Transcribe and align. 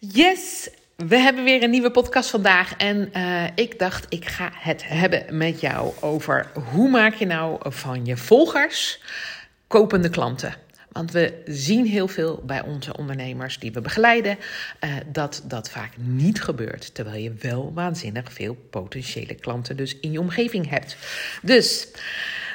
Yes, 0.00 0.70
we 0.96 1.16
hebben 1.16 1.44
weer 1.44 1.62
een 1.62 1.70
nieuwe 1.70 1.90
podcast 1.90 2.30
vandaag. 2.30 2.76
En 2.76 3.10
uh, 3.16 3.44
ik 3.54 3.78
dacht, 3.78 4.06
ik 4.08 4.24
ga 4.24 4.50
het 4.54 4.88
hebben 4.88 5.36
met 5.36 5.60
jou 5.60 5.92
over 6.00 6.50
hoe 6.70 6.88
maak 6.88 7.14
je 7.14 7.26
nou 7.26 7.58
van 7.60 8.04
je 8.04 8.16
volgers 8.16 9.00
kopende 9.66 10.10
klanten. 10.10 10.54
Want 10.92 11.10
we 11.12 11.42
zien 11.44 11.86
heel 11.86 12.08
veel 12.08 12.42
bij 12.46 12.62
onze 12.62 12.96
ondernemers 12.96 13.58
die 13.58 13.72
we 13.72 13.80
begeleiden 13.80 14.38
uh, 14.84 14.90
dat 15.06 15.42
dat 15.44 15.70
vaak 15.70 15.92
niet 15.96 16.42
gebeurt. 16.42 16.94
Terwijl 16.94 17.22
je 17.22 17.32
wel 17.32 17.72
waanzinnig 17.74 18.32
veel 18.32 18.54
potentiële 18.70 19.34
klanten 19.34 19.76
dus 19.76 20.00
in 20.00 20.12
je 20.12 20.20
omgeving 20.20 20.68
hebt. 20.68 20.96
Dus 21.42 21.88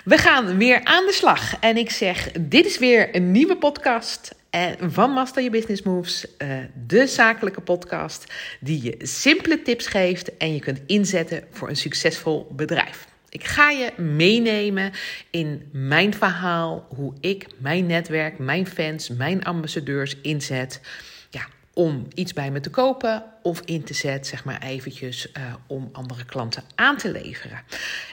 we 0.06 0.18
gaan 0.18 0.58
weer 0.58 0.84
aan 0.84 1.06
de 1.06 1.14
slag. 1.14 1.60
En 1.60 1.78
ik 1.78 1.90
zeg, 1.92 2.32
dit 2.32 2.66
is 2.66 2.78
weer 2.78 3.16
een 3.16 3.32
nieuwe 3.32 3.58
podcast 3.58 4.36
van 4.80 5.12
Master 5.12 5.44
Your 5.44 5.58
Business 5.58 5.82
Moves, 5.82 6.26
uh, 6.38 6.58
de 6.88 7.08
zakelijke 7.08 7.62
podcast 7.62 8.34
die 8.60 8.84
je 8.84 8.96
simpele 9.00 9.62
tips 9.62 9.88
geeft 9.88 10.38
en 10.38 10.54
je 10.54 10.60
kunt 10.60 10.82
inzetten 10.86 11.44
voor 11.52 11.70
een 11.70 11.76
succesvol 11.76 12.48
bedrijf. 12.52 13.08
Ik 13.30 13.44
ga 13.44 13.70
je 13.70 13.94
meenemen 13.98 14.92
in 15.30 15.70
mijn 15.72 16.14
verhaal, 16.14 16.88
hoe 16.96 17.14
ik 17.20 17.48
mijn 17.58 17.86
netwerk, 17.86 18.40
mijn 18.40 18.68
fans, 18.68 19.10
mijn 19.10 19.44
ambassadeurs 19.44 20.18
inzet. 20.22 20.82
Ja, 21.30 21.46
om 21.74 22.08
iets 22.14 22.34
bij 22.34 22.52
me 22.52 22.60
te 22.60 22.70
kopen 22.70 23.24
of 23.42 23.62
in 23.66 23.84
te 23.84 23.94
zetten, 23.94 24.26
zeg 24.26 24.46
maar 24.46 24.62
eventjes, 24.62 25.32
uh, 25.38 25.54
om 25.68 25.90
andere 25.92 26.26
klanten 26.26 26.64
aan 26.76 26.98
te 26.98 27.12
leveren. 27.12 27.62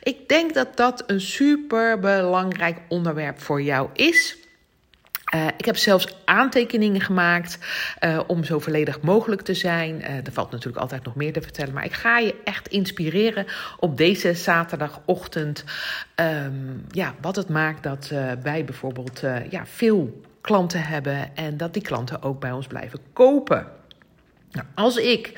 Ik 0.02 0.28
denk 0.28 0.55
dat 0.55 0.77
dat 0.77 1.05
een 1.06 1.20
super 1.20 1.98
belangrijk 1.98 2.78
onderwerp 2.88 3.41
voor 3.41 3.62
jou 3.62 3.88
is. 3.92 4.39
Uh, 5.34 5.47
ik 5.57 5.65
heb 5.65 5.77
zelfs 5.77 6.16
aantekeningen 6.25 7.01
gemaakt 7.01 7.59
uh, 8.05 8.20
om 8.27 8.45
zo 8.45 8.59
volledig 8.59 9.01
mogelijk 9.01 9.43
te 9.43 9.55
zijn. 9.55 10.01
Uh, 10.01 10.06
er 10.16 10.33
valt 10.33 10.51
natuurlijk 10.51 10.83
altijd 10.83 11.05
nog 11.05 11.15
meer 11.15 11.33
te 11.33 11.43
vertellen, 11.43 11.75
maar 11.75 11.84
ik 11.84 11.93
ga 11.93 12.19
je 12.19 12.34
echt 12.45 12.69
inspireren 12.69 13.47
op 13.78 13.97
deze 13.97 14.34
zaterdagochtend. 14.34 15.64
Um, 16.45 16.84
ja, 16.91 17.14
wat 17.20 17.37
het 17.37 17.48
maakt 17.48 17.83
dat 17.83 18.12
wij 18.42 18.64
bijvoorbeeld 18.64 19.22
ja, 19.50 19.67
veel 19.67 20.20
klanten 20.41 20.83
hebben 20.83 21.37
en 21.37 21.56
dat 21.56 21.72
die 21.72 21.83
klanten 21.83 22.22
ook 22.22 22.41
bij 22.41 22.53
ons 22.53 22.67
blijven 22.67 22.98
kopen. 23.12 23.80
Nou, 24.53 24.67
als 24.75 24.97
ik 24.97 25.27
uh, 25.29 25.37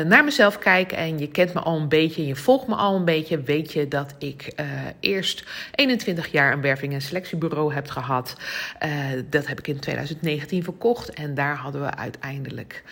naar 0.00 0.24
mezelf 0.24 0.58
kijk 0.58 0.92
en 0.92 1.18
je 1.18 1.28
kent 1.28 1.54
me 1.54 1.60
al 1.60 1.76
een 1.76 1.88
beetje, 1.88 2.26
je 2.26 2.36
volgt 2.36 2.66
me 2.66 2.74
al 2.74 2.94
een 2.94 3.04
beetje, 3.04 3.40
weet 3.40 3.72
je 3.72 3.88
dat 3.88 4.14
ik 4.18 4.52
uh, 4.60 4.66
eerst 5.00 5.44
21 5.74 6.32
jaar 6.32 6.52
een 6.52 6.60
werving- 6.60 6.92
en 6.92 7.00
selectiebureau 7.00 7.74
heb 7.74 7.88
gehad. 7.88 8.36
Uh, 8.84 8.90
dat 9.30 9.46
heb 9.46 9.58
ik 9.58 9.66
in 9.66 9.80
2019 9.80 10.62
verkocht 10.62 11.10
en 11.10 11.34
daar 11.34 11.56
hadden 11.56 11.80
we 11.80 11.94
uiteindelijk 11.94 12.82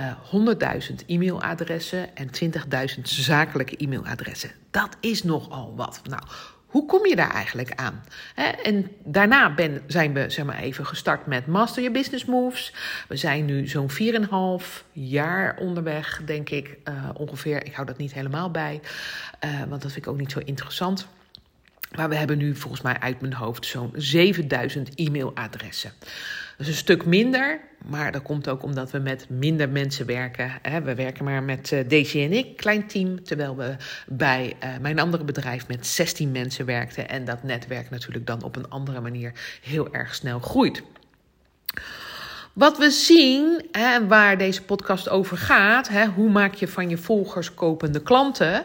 100.000 0.00 0.94
e-mailadressen 1.06 2.16
en 2.16 2.30
20.000 2.96 3.02
zakelijke 3.02 3.76
e-mailadressen. 3.76 4.50
Dat 4.70 4.96
is 5.00 5.22
nogal 5.22 5.72
wat. 5.76 6.00
Nou, 6.08 6.22
hoe 6.74 6.86
kom 6.86 7.06
je 7.06 7.16
daar 7.16 7.30
eigenlijk 7.30 7.72
aan? 7.74 8.04
En 8.62 8.90
daarna 9.04 9.54
ben, 9.54 9.82
zijn 9.86 10.12
we 10.12 10.30
zeg 10.30 10.44
maar 10.44 10.58
even 10.58 10.86
gestart 10.86 11.26
met 11.26 11.46
Master 11.46 11.82
Your 11.82 11.98
Business 11.98 12.24
Moves. 12.24 12.74
We 13.08 13.16
zijn 13.16 13.44
nu 13.44 13.66
zo'n 13.66 13.90
4,5 13.90 13.96
jaar 14.92 15.56
onderweg, 15.60 16.22
denk 16.24 16.50
ik 16.50 16.76
uh, 16.88 17.08
ongeveer. 17.16 17.64
Ik 17.64 17.74
hou 17.74 17.86
dat 17.86 17.96
niet 17.96 18.14
helemaal 18.14 18.50
bij, 18.50 18.80
uh, 19.44 19.58
want 19.68 19.82
dat 19.82 19.92
vind 19.92 20.06
ik 20.06 20.12
ook 20.12 20.18
niet 20.18 20.32
zo 20.32 20.40
interessant. 20.44 21.06
Maar 21.96 22.08
we 22.08 22.14
hebben 22.14 22.38
nu 22.38 22.56
volgens 22.56 22.82
mij 22.82 22.98
uit 23.00 23.20
mijn 23.20 23.32
hoofd 23.32 23.66
zo'n 23.66 23.92
7000 23.94 24.94
e-mailadressen. 24.94 25.92
Dat 26.56 26.66
is 26.66 26.68
een 26.68 26.74
stuk 26.74 27.04
minder, 27.04 27.60
maar 27.86 28.12
dat 28.12 28.22
komt 28.22 28.48
ook 28.48 28.62
omdat 28.62 28.90
we 28.90 28.98
met 28.98 29.28
minder 29.28 29.68
mensen 29.68 30.06
werken. 30.06 30.52
We 30.84 30.94
werken 30.94 31.24
maar 31.24 31.42
met 31.42 31.70
uh, 31.70 31.88
Daisy 31.88 32.20
en 32.20 32.32
ik, 32.32 32.56
klein 32.56 32.86
team, 32.86 33.24
terwijl 33.24 33.56
we 33.56 33.76
bij 34.06 34.54
uh, 34.64 34.70
mijn 34.80 34.98
andere 34.98 35.24
bedrijf 35.24 35.68
met 35.68 35.86
16 35.86 36.30
mensen 36.30 36.66
werkten. 36.66 37.08
En 37.08 37.24
dat 37.24 37.42
netwerk 37.42 37.90
natuurlijk 37.90 38.26
dan 38.26 38.42
op 38.42 38.56
een 38.56 38.68
andere 38.68 39.00
manier 39.00 39.32
heel 39.62 39.92
erg 39.92 40.14
snel 40.14 40.38
groeit. 40.38 40.82
Wat 42.54 42.78
we 42.78 42.90
zien, 42.90 43.66
hè, 43.72 44.06
waar 44.06 44.38
deze 44.38 44.62
podcast 44.62 45.08
over 45.08 45.36
gaat, 45.36 45.88
hè, 45.88 46.06
hoe 46.06 46.30
maak 46.30 46.54
je 46.54 46.68
van 46.68 46.88
je 46.88 46.96
volgers 46.96 47.54
kopende 47.54 48.02
klanten? 48.02 48.64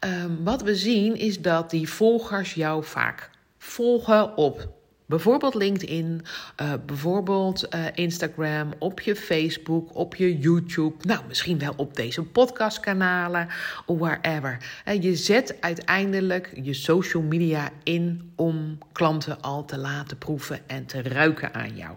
Um, 0.00 0.44
wat 0.44 0.62
we 0.62 0.74
zien 0.74 1.16
is 1.16 1.40
dat 1.40 1.70
die 1.70 1.88
volgers 1.88 2.54
jou 2.54 2.84
vaak 2.84 3.30
volgen 3.58 4.36
op 4.36 4.68
Bijvoorbeeld 5.06 5.54
LinkedIn, 5.54 6.24
uh, 6.60 6.72
bijvoorbeeld 6.86 7.74
uh, 7.74 7.84
Instagram, 7.94 8.72
op 8.78 9.00
je 9.00 9.16
Facebook, 9.16 9.96
op 9.96 10.14
je 10.14 10.38
YouTube. 10.38 10.94
Nou, 11.00 11.20
misschien 11.28 11.58
wel 11.58 11.72
op 11.76 11.96
deze 11.96 12.22
podcastkanalen 12.22 13.48
wherever. 13.86 14.82
Uh, 14.88 15.02
je 15.02 15.16
zet 15.16 15.60
uiteindelijk 15.60 16.50
je 16.62 16.74
social 16.74 17.22
media 17.22 17.70
in 17.82 18.32
om 18.36 18.78
klanten 18.92 19.40
al 19.40 19.64
te 19.64 19.78
laten 19.78 20.18
proeven 20.18 20.60
en 20.66 20.86
te 20.86 21.02
ruiken 21.02 21.54
aan 21.54 21.76
jou. 21.76 21.96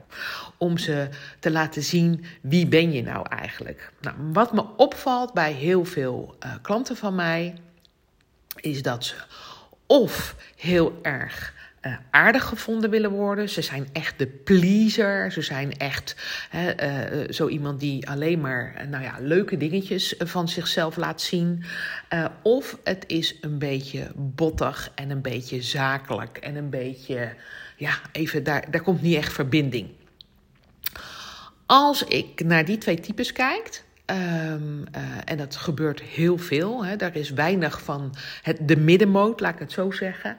Om 0.57 0.77
ze 0.77 1.09
te 1.39 1.51
laten 1.51 1.83
zien 1.83 2.25
wie 2.41 2.67
ben 2.67 2.91
je 2.91 3.01
nou 3.01 3.25
eigenlijk. 3.29 3.91
Nou, 4.01 4.15
wat 4.33 4.53
me 4.53 4.65
opvalt 4.77 5.33
bij 5.33 5.51
heel 5.51 5.85
veel 5.85 6.35
klanten 6.61 6.97
van 6.97 7.15
mij 7.15 7.55
is 8.55 8.81
dat 8.81 9.05
ze 9.05 9.15
of 9.87 10.35
heel 10.55 10.99
erg 11.01 11.53
uh, 11.81 11.93
aardig 12.11 12.45
gevonden 12.45 12.89
willen 12.89 13.11
worden. 13.11 13.49
Ze 13.49 13.61
zijn 13.61 13.87
echt 13.93 14.19
de 14.19 14.27
pleaser. 14.27 15.31
Ze 15.31 15.41
zijn 15.41 15.77
echt 15.77 16.15
uh, 16.55 17.29
zo 17.29 17.47
iemand 17.47 17.79
die 17.79 18.09
alleen 18.09 18.41
maar 18.41 18.87
nou 18.89 19.03
ja, 19.03 19.15
leuke 19.19 19.57
dingetjes 19.57 20.15
van 20.17 20.47
zichzelf 20.47 20.95
laat 20.95 21.21
zien. 21.21 21.63
of 22.43 22.77
het 22.83 23.03
is 23.07 23.35
een 23.41 23.59
beetje 23.59 24.11
bottig 24.15 24.91
en 24.95 25.09
een 25.09 25.21
beetje 25.21 25.61
zakelijk 25.61 26.37
en 26.37 26.55
een 26.55 26.69
beetje, 26.69 27.33
ja, 27.77 27.93
even 28.11 28.43
daar, 28.43 28.71
daar 28.71 28.81
komt 28.81 29.01
niet 29.01 29.15
echt 29.15 29.33
verbinding. 29.33 29.89
Als 31.65 32.03
ik 32.03 32.43
naar 32.43 32.65
die 32.65 32.77
twee 32.77 32.99
types 32.99 33.31
kijk, 33.31 33.83
uh, 34.09 34.53
en 35.25 35.37
dat 35.37 35.55
gebeurt 35.55 36.01
heel 36.01 36.37
veel. 36.37 36.85
Hè. 36.85 36.95
Daar 36.95 37.15
is 37.15 37.29
weinig 37.29 37.81
van 37.81 38.15
het, 38.41 38.57
de 38.67 38.77
middenmoot, 38.77 39.39
laat 39.39 39.53
ik 39.53 39.59
het 39.59 39.71
zo 39.71 39.91
zeggen. 39.91 40.37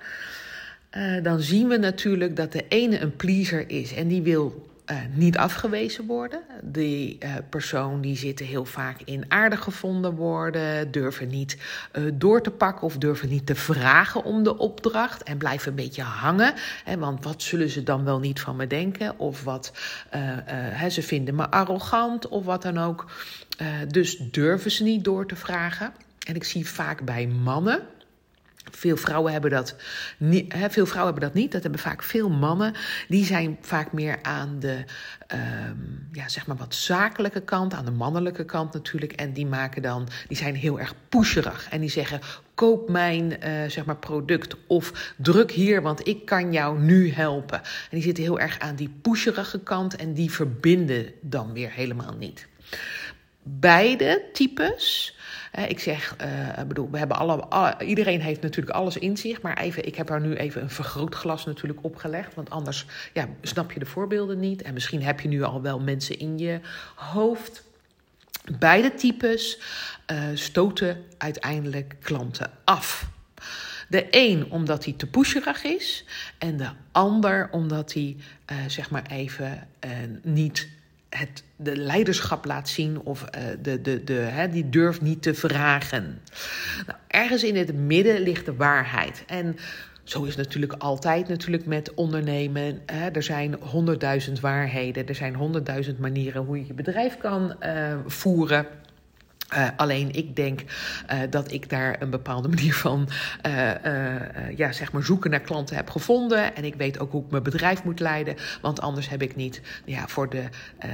Uh, 0.96 1.22
dan 1.22 1.40
zien 1.40 1.68
we 1.68 1.76
natuurlijk 1.76 2.36
dat 2.36 2.52
de 2.52 2.64
ene 2.68 3.00
een 3.00 3.16
pleaser 3.16 3.70
is 3.70 3.94
en 3.94 4.08
die 4.08 4.22
wil 4.22 4.68
uh, 4.90 4.96
niet 5.14 5.36
afgewezen 5.36 6.06
worden. 6.06 6.40
Die 6.62 7.18
uh, 7.24 7.34
persoon 7.50 8.00
die 8.00 8.16
zitten 8.16 8.46
heel 8.46 8.64
vaak 8.64 8.96
in 9.04 9.24
aardig 9.28 9.60
gevonden 9.60 10.14
worden, 10.14 10.90
durven 10.90 11.28
niet 11.28 11.56
door 12.14 12.42
te 12.42 12.50
pakken 12.50 12.82
of 12.82 12.96
durven 12.98 13.28
niet 13.28 13.46
te 13.46 13.54
vragen 13.54 14.24
om 14.24 14.42
de 14.42 14.58
opdracht 14.58 15.22
en 15.22 15.38
blijven 15.38 15.68
een 15.68 15.76
beetje 15.76 16.02
hangen. 16.02 16.54
Hè, 16.84 16.98
want 16.98 17.24
wat 17.24 17.42
zullen 17.42 17.70
ze 17.70 17.82
dan 17.82 18.04
wel 18.04 18.18
niet 18.18 18.40
van 18.40 18.56
me 18.56 18.66
denken? 18.66 19.18
Of 19.18 19.44
wat 19.44 19.72
hè, 20.10 20.90
ze 20.90 21.02
vinden 21.02 21.34
me 21.34 21.50
arrogant 21.50 22.28
of 22.28 22.44
wat 22.44 22.62
dan 22.62 22.78
ook. 22.78 23.10
dus 23.88 24.16
durven 24.16 24.70
ze 24.70 24.82
niet 24.82 25.04
door 25.04 25.26
te 25.26 25.36
vragen. 25.36 25.92
En 26.26 26.34
ik 26.34 26.44
zie 26.44 26.68
vaak 26.68 27.04
bij 27.04 27.26
mannen 27.26 27.82
veel 28.70 28.96
vrouwen 28.96 29.32
hebben 29.32 29.50
dat 29.50 29.76
niet. 30.16 30.54
Veel 30.68 30.86
vrouwen 30.86 31.12
hebben 31.12 31.32
dat 31.32 31.42
niet. 31.42 31.52
Dat 31.52 31.62
hebben 31.62 31.80
vaak 31.80 32.02
veel 32.02 32.28
mannen. 32.28 32.74
Die 33.08 33.24
zijn 33.24 33.58
vaak 33.60 33.92
meer 33.92 34.18
aan 34.22 34.56
de 34.58 34.84
um, 35.32 36.08
ja, 36.12 36.28
zeg 36.28 36.46
maar 36.46 36.56
wat 36.56 36.74
zakelijke 36.74 37.40
kant, 37.40 37.74
aan 37.74 37.84
de 37.84 37.90
mannelijke 37.90 38.44
kant 38.44 38.72
natuurlijk. 38.72 39.12
En 39.12 39.32
die 39.32 39.46
maken 39.46 39.82
dan, 39.82 40.08
die 40.28 40.36
zijn 40.36 40.54
heel 40.54 40.80
erg 40.80 40.94
pusherig. 41.08 41.68
En 41.70 41.80
die 41.80 41.90
zeggen: 41.90 42.20
koop 42.54 42.88
mijn 42.88 43.24
uh, 43.32 43.38
zeg 43.68 43.84
maar 43.84 43.96
product. 43.96 44.56
Of 44.66 45.14
druk 45.16 45.50
hier, 45.50 45.82
want 45.82 46.06
ik 46.06 46.24
kan 46.24 46.52
jou 46.52 46.80
nu 46.80 47.12
helpen. 47.12 47.58
En 47.62 47.88
die 47.90 48.02
zitten 48.02 48.24
heel 48.24 48.40
erg 48.40 48.58
aan 48.58 48.76
die 48.76 48.94
pusherige 49.02 49.60
kant. 49.60 49.96
En 49.96 50.14
die 50.14 50.30
verbinden 50.30 51.12
dan 51.20 51.52
weer 51.52 51.72
helemaal 51.72 52.14
niet. 52.18 52.46
Beide 53.42 54.22
types 54.32 55.18
ik 55.68 55.80
zeg, 55.80 56.16
uh, 56.22 56.62
bedoel, 56.62 56.90
we 56.90 56.98
hebben 56.98 57.16
alle, 57.16 57.76
iedereen 57.84 58.20
heeft 58.20 58.42
natuurlijk 58.42 58.76
alles 58.76 58.96
in 58.96 59.16
zich, 59.16 59.42
maar 59.42 59.58
even, 59.58 59.86
ik 59.86 59.94
heb 59.96 60.06
daar 60.06 60.20
nu 60.20 60.34
even 60.34 60.62
een 60.62 60.70
vergrootglas 60.70 61.46
natuurlijk 61.46 61.84
opgelegd, 61.84 62.34
want 62.34 62.50
anders 62.50 62.86
ja, 63.12 63.28
snap 63.42 63.72
je 63.72 63.78
de 63.78 63.86
voorbeelden 63.86 64.40
niet. 64.40 64.62
En 64.62 64.74
misschien 64.74 65.02
heb 65.02 65.20
je 65.20 65.28
nu 65.28 65.42
al 65.42 65.62
wel 65.62 65.80
mensen 65.80 66.18
in 66.18 66.38
je 66.38 66.60
hoofd. 66.94 67.62
Beide 68.58 68.94
types 68.94 69.60
uh, 70.12 70.24
stoten 70.34 71.04
uiteindelijk 71.18 71.96
klanten 72.00 72.50
af. 72.64 73.08
De 73.88 74.06
een 74.10 74.50
omdat 74.50 74.84
hij 74.84 74.94
te 74.96 75.06
pusherig 75.06 75.64
is 75.64 76.04
en 76.38 76.56
de 76.56 76.68
ander 76.92 77.48
omdat 77.50 77.92
hij 77.92 78.16
uh, 78.52 78.56
zeg 78.66 78.90
maar 78.90 79.06
even 79.06 79.68
niet 80.22 80.68
het, 81.10 81.42
de 81.56 81.76
leiderschap 81.76 82.44
laat 82.44 82.68
zien 82.68 83.00
of 83.00 83.24
uh, 83.24 83.42
de, 83.62 83.80
de, 83.80 84.04
de, 84.04 84.12
hè, 84.12 84.48
die 84.48 84.68
durft 84.68 85.00
niet 85.00 85.22
te 85.22 85.34
vragen. 85.34 86.20
Nou, 86.86 86.98
ergens 87.06 87.44
in 87.44 87.56
het 87.56 87.74
midden 87.74 88.20
ligt 88.20 88.44
de 88.44 88.54
waarheid. 88.54 89.24
En 89.26 89.56
zo 90.04 90.24
is 90.24 90.36
natuurlijk 90.36 90.72
altijd 90.72 91.28
natuurlijk 91.28 91.66
met 91.66 91.94
ondernemen. 91.94 92.80
Hè. 92.86 93.08
Er 93.08 93.22
zijn 93.22 93.56
honderdduizend 93.60 94.40
waarheden, 94.40 95.06
er 95.06 95.14
zijn 95.14 95.34
honderdduizend 95.34 95.98
manieren 95.98 96.44
hoe 96.44 96.58
je 96.58 96.66
je 96.66 96.74
bedrijf 96.74 97.16
kan 97.16 97.56
uh, 97.62 97.94
voeren. 98.06 98.66
Uh, 99.54 99.68
alleen 99.76 100.14
ik 100.14 100.36
denk 100.36 100.60
uh, 100.60 101.18
dat 101.30 101.52
ik 101.52 101.68
daar 101.68 102.02
een 102.02 102.10
bepaalde 102.10 102.48
manier 102.54 102.74
van 102.74 103.08
uh, 103.46 104.56
ja, 104.56 104.72
zeg 104.72 104.92
maar 104.92 105.02
zoeken 105.02 105.30
naar 105.30 105.40
klanten 105.40 105.76
heb 105.76 105.90
gevonden. 105.90 106.56
En 106.56 106.64
ik 106.64 106.74
weet 106.74 106.98
ook 106.98 107.12
hoe 107.12 107.24
ik 107.24 107.30
mijn 107.30 107.42
bedrijf 107.42 107.84
moet 107.84 108.00
leiden. 108.00 108.36
Want 108.60 108.80
anders 108.80 109.08
heb 109.08 109.22
ik 109.22 109.36
niet 109.36 109.60
ja, 109.84 110.08
voor 110.08 110.30
de 110.30 110.44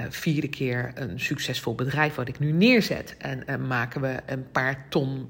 vierde 0.08 0.48
keer 0.48 0.92
een 0.94 1.20
succesvol 1.20 1.74
bedrijf 1.74 2.14
wat 2.14 2.28
ik 2.28 2.38
nu 2.38 2.52
neerzet. 2.52 3.14
En 3.18 3.66
maken 3.66 4.00
we 4.00 4.16
een 4.26 4.50
paar 4.50 4.86
ton 4.88 5.28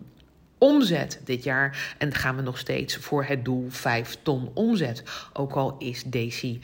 omzet 0.59 1.21
dit 1.25 1.45
jaar. 1.45 1.95
En 1.99 2.15
gaan 2.15 2.37
we 2.37 2.43
nog 2.43 2.59
steeds 2.59 2.97
voor 2.97 3.25
het 3.25 3.45
doel 3.45 3.67
5 3.69 4.17
ton 4.23 4.51
omzet. 4.55 5.03
Ook 5.33 5.53
al 5.53 5.77
is 5.79 6.03
Daisy, 6.03 6.61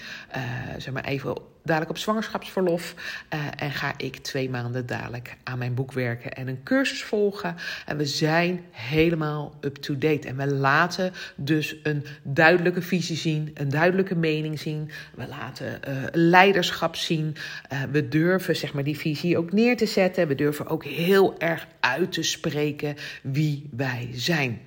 zeg 0.78 0.92
maar 0.92 1.04
even 1.04 1.36
dadelijk 1.62 1.90
op 1.90 1.98
zwangerschapsverlof. 1.98 2.94
Uh, 3.34 3.40
en 3.56 3.70
ga 3.70 3.94
ik 3.96 4.16
twee 4.16 4.50
maanden 4.50 4.86
dadelijk 4.86 5.36
aan 5.42 5.58
mijn 5.58 5.74
boek 5.74 5.92
werken 5.92 6.32
en 6.32 6.48
een 6.48 6.62
cursus 6.62 7.02
volgen. 7.02 7.56
En 7.86 7.96
we 7.96 8.06
zijn 8.06 8.64
helemaal 8.70 9.54
up-to-date. 9.60 10.28
En 10.28 10.36
we 10.36 10.46
laten 10.46 11.12
dus 11.36 11.76
een 11.82 12.04
duidelijke 12.22 12.82
visie 12.82 13.16
zien, 13.16 13.50
een 13.54 13.68
duidelijke 13.68 14.14
mening 14.14 14.58
zien. 14.58 14.90
We 15.14 15.26
laten 15.28 15.80
uh, 15.88 16.02
leiderschap 16.12 16.96
zien. 16.96 17.36
Uh, 17.72 17.82
we 17.90 18.08
durven 18.08 18.56
zeg 18.56 18.72
maar, 18.72 18.84
die 18.84 18.98
visie 18.98 19.38
ook 19.38 19.52
neer 19.52 19.76
te 19.76 19.86
zetten. 19.86 20.28
We 20.28 20.34
durven 20.34 20.66
ook 20.66 20.84
heel 20.84 21.38
erg 21.38 21.66
uit 21.80 22.12
te 22.12 22.22
spreken 22.22 22.96
wie 23.22 23.68
wij 23.70 24.08
zijn. 24.12 24.60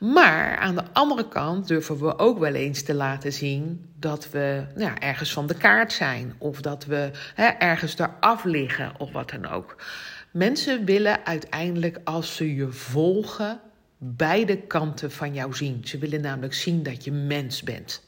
Maar 0.00 0.56
aan 0.56 0.74
de 0.74 0.84
andere 0.92 1.28
kant 1.28 1.68
durven 1.68 1.98
we 1.98 2.18
ook 2.18 2.38
wel 2.38 2.54
eens 2.54 2.82
te 2.82 2.94
laten 2.94 3.32
zien 3.32 3.90
dat 3.98 4.30
we 4.30 4.64
nou 4.74 4.96
ergens 4.98 5.32
van 5.32 5.46
de 5.46 5.54
kaart 5.54 5.92
zijn. 5.92 6.34
Of 6.38 6.60
dat 6.60 6.84
we 6.84 7.10
hè, 7.34 7.46
ergens 7.46 7.98
eraf 7.98 8.44
liggen 8.44 8.92
of 8.98 9.12
wat 9.12 9.30
dan 9.30 9.46
ook. 9.46 9.76
Mensen 10.30 10.84
willen 10.84 11.26
uiteindelijk, 11.26 12.00
als 12.04 12.36
ze 12.36 12.54
je 12.54 12.72
volgen, 12.72 13.60
beide 13.98 14.56
kanten 14.56 15.10
van 15.10 15.34
jou 15.34 15.54
zien. 15.54 15.80
Ze 15.84 15.98
willen 15.98 16.20
namelijk 16.20 16.54
zien 16.54 16.82
dat 16.82 17.04
je 17.04 17.12
mens 17.12 17.62
bent 17.62 18.02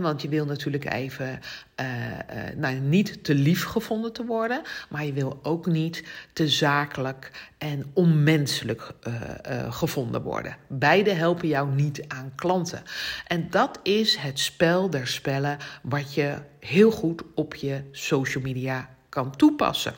want 0.00 0.22
je 0.22 0.28
wil 0.28 0.44
natuurlijk 0.44 0.92
even 0.92 1.40
uh, 1.80 1.86
uh, 1.86 2.16
nou, 2.56 2.74
niet 2.74 3.24
te 3.24 3.34
lief 3.34 3.64
gevonden 3.64 4.12
te 4.12 4.24
worden, 4.24 4.62
maar 4.88 5.04
je 5.04 5.12
wil 5.12 5.38
ook 5.42 5.66
niet 5.66 6.04
te 6.32 6.48
zakelijk 6.48 7.50
en 7.58 7.90
onmenselijk 7.92 8.90
uh, 9.08 9.72
gevonden 9.72 10.22
worden. 10.22 10.56
Beide 10.66 11.10
helpen 11.10 11.48
jou 11.48 11.70
niet 11.70 12.04
aan 12.08 12.32
klanten. 12.34 12.82
En 13.26 13.50
dat 13.50 13.80
is 13.82 14.16
het 14.16 14.38
spel 14.38 14.90
der 14.90 15.06
spellen 15.06 15.58
wat 15.82 16.14
je 16.14 16.38
heel 16.60 16.90
goed 16.90 17.22
op 17.34 17.54
je 17.54 17.82
social 17.92 18.42
media 18.42 18.88
kan 19.08 19.36
toepassen. 19.36 19.94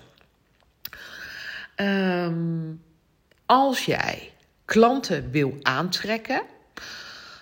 Um, 1.76 2.82
als 3.46 3.84
jij 3.84 4.32
klanten 4.64 5.30
wil 5.30 5.56
aantrekken, 5.62 6.42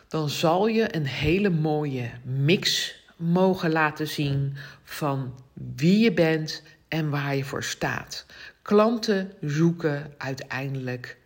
dan 0.08 0.28
zal 0.28 0.66
je 0.66 0.94
een 0.94 1.06
hele 1.06 1.50
mooie 1.50 2.10
mix 2.22 2.94
mogen 3.16 3.70
laten 3.72 4.08
zien 4.08 4.56
van 4.82 5.34
wie 5.76 5.98
je 5.98 6.12
bent 6.12 6.62
en 6.88 7.10
waar 7.10 7.36
je 7.36 7.44
voor 7.44 7.64
staat. 7.64 8.26
Klanten 8.62 9.32
zoeken 9.40 10.14
uiteindelijk 10.18 11.18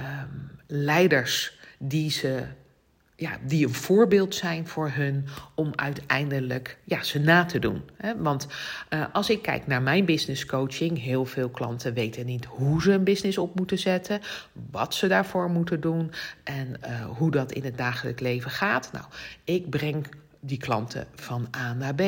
um, 0.00 0.50
leiders 0.66 1.58
die 1.78 2.10
ze 2.10 2.46
ja, 3.20 3.38
die 3.42 3.66
een 3.66 3.74
voorbeeld 3.74 4.34
zijn 4.34 4.66
voor 4.66 4.90
hun 4.90 5.26
om 5.54 5.72
uiteindelijk 5.74 6.78
ja, 6.84 7.02
ze 7.02 7.18
na 7.18 7.44
te 7.44 7.58
doen. 7.58 7.82
Want 8.16 8.46
uh, 8.90 9.04
als 9.12 9.30
ik 9.30 9.42
kijk 9.42 9.66
naar 9.66 9.82
mijn 9.82 10.04
business 10.04 10.46
coaching, 10.46 11.02
heel 11.02 11.24
veel 11.24 11.48
klanten 11.48 11.94
weten 11.94 12.26
niet 12.26 12.44
hoe 12.44 12.82
ze 12.82 12.92
een 12.92 13.04
business 13.04 13.38
op 13.38 13.54
moeten 13.54 13.78
zetten, 13.78 14.20
wat 14.70 14.94
ze 14.94 15.06
daarvoor 15.06 15.50
moeten 15.50 15.80
doen 15.80 16.10
en 16.44 16.76
uh, 16.84 17.04
hoe 17.04 17.30
dat 17.30 17.52
in 17.52 17.64
het 17.64 17.78
dagelijks 17.78 18.22
leven 18.22 18.50
gaat. 18.50 18.90
Nou, 18.92 19.04
ik 19.44 19.70
breng 19.70 20.06
die 20.40 20.58
klanten 20.58 21.06
van 21.14 21.48
A 21.56 21.72
naar 21.72 21.94
B. 21.94 22.02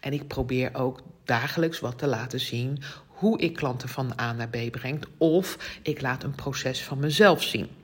En 0.00 0.12
ik 0.12 0.26
probeer 0.26 0.74
ook 0.74 1.02
dagelijks 1.24 1.80
wat 1.80 1.98
te 1.98 2.06
laten 2.06 2.40
zien 2.40 2.82
hoe 3.06 3.38
ik 3.38 3.54
klanten 3.54 3.88
van 3.88 4.12
A 4.20 4.32
naar 4.32 4.48
B 4.48 4.70
breng, 4.70 5.04
of 5.16 5.78
ik 5.82 6.00
laat 6.00 6.22
een 6.22 6.34
proces 6.34 6.82
van 6.82 6.98
mezelf 6.98 7.42
zien 7.42 7.77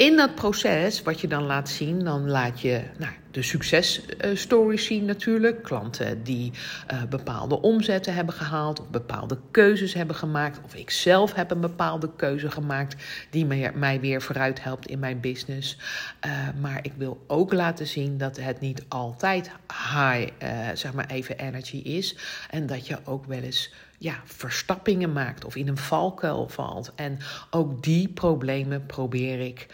in 0.00 0.16
dat 0.16 0.34
proces, 0.34 1.02
wat 1.02 1.20
je 1.20 1.28
dan 1.28 1.42
laat 1.42 1.68
zien, 1.68 2.04
dan 2.04 2.28
laat 2.28 2.60
je 2.60 2.82
nou, 2.96 3.12
de 3.30 3.42
successtories 3.42 4.84
zien 4.84 5.04
natuurlijk. 5.04 5.62
Klanten 5.62 6.22
die 6.22 6.52
uh, 6.92 7.02
bepaalde 7.04 7.60
omzetten 7.60 8.14
hebben 8.14 8.34
gehaald 8.34 8.80
of 8.80 8.88
bepaalde 8.88 9.38
keuzes 9.50 9.94
hebben 9.94 10.16
gemaakt. 10.16 10.60
Of 10.64 10.74
ik 10.74 10.90
zelf 10.90 11.34
heb 11.34 11.50
een 11.50 11.60
bepaalde 11.60 12.10
keuze 12.16 12.50
gemaakt 12.50 13.02
die 13.30 13.46
mij, 13.46 13.72
mij 13.74 14.00
weer 14.00 14.22
vooruit 14.22 14.62
helpt 14.62 14.86
in 14.86 14.98
mijn 14.98 15.20
business. 15.20 15.78
Uh, 16.26 16.32
maar 16.60 16.78
ik 16.82 16.92
wil 16.96 17.24
ook 17.26 17.52
laten 17.52 17.86
zien 17.86 18.18
dat 18.18 18.36
het 18.36 18.60
niet 18.60 18.84
altijd 18.88 19.50
high, 19.68 20.32
zeg 20.74 20.92
maar 20.92 21.06
even 21.06 21.38
energy 21.38 21.76
is. 21.76 22.16
En 22.50 22.66
dat 22.66 22.86
je 22.86 22.98
ook 23.04 23.24
wel 23.24 23.42
eens 23.42 23.72
ja, 23.98 24.20
verstappingen 24.24 25.12
maakt 25.12 25.44
of 25.44 25.56
in 25.56 25.68
een 25.68 25.78
valkuil 25.78 26.48
valt. 26.48 26.92
En 26.94 27.18
ook 27.50 27.82
die 27.82 28.08
problemen 28.08 28.86
probeer 28.86 29.40
ik 29.40 29.66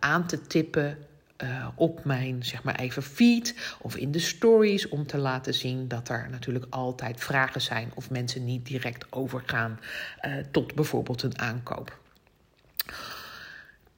aan 0.00 0.26
te 0.26 0.46
tippen 0.46 0.98
uh, 1.42 1.68
op 1.74 2.04
mijn 2.04 2.44
zeg 2.44 2.62
maar 2.62 2.78
even 2.78 3.02
feed 3.02 3.76
of 3.80 3.96
in 3.96 4.10
de 4.10 4.18
stories 4.18 4.88
om 4.88 5.06
te 5.06 5.18
laten 5.18 5.54
zien 5.54 5.88
dat 5.88 6.08
er 6.08 6.26
natuurlijk 6.30 6.66
altijd 6.70 7.20
vragen 7.20 7.60
zijn 7.60 7.90
of 7.94 8.10
mensen 8.10 8.44
niet 8.44 8.66
direct 8.66 9.12
overgaan 9.12 9.80
uh, 10.22 10.32
tot 10.50 10.74
bijvoorbeeld 10.74 11.22
een 11.22 11.38
aankoop. 11.38 11.98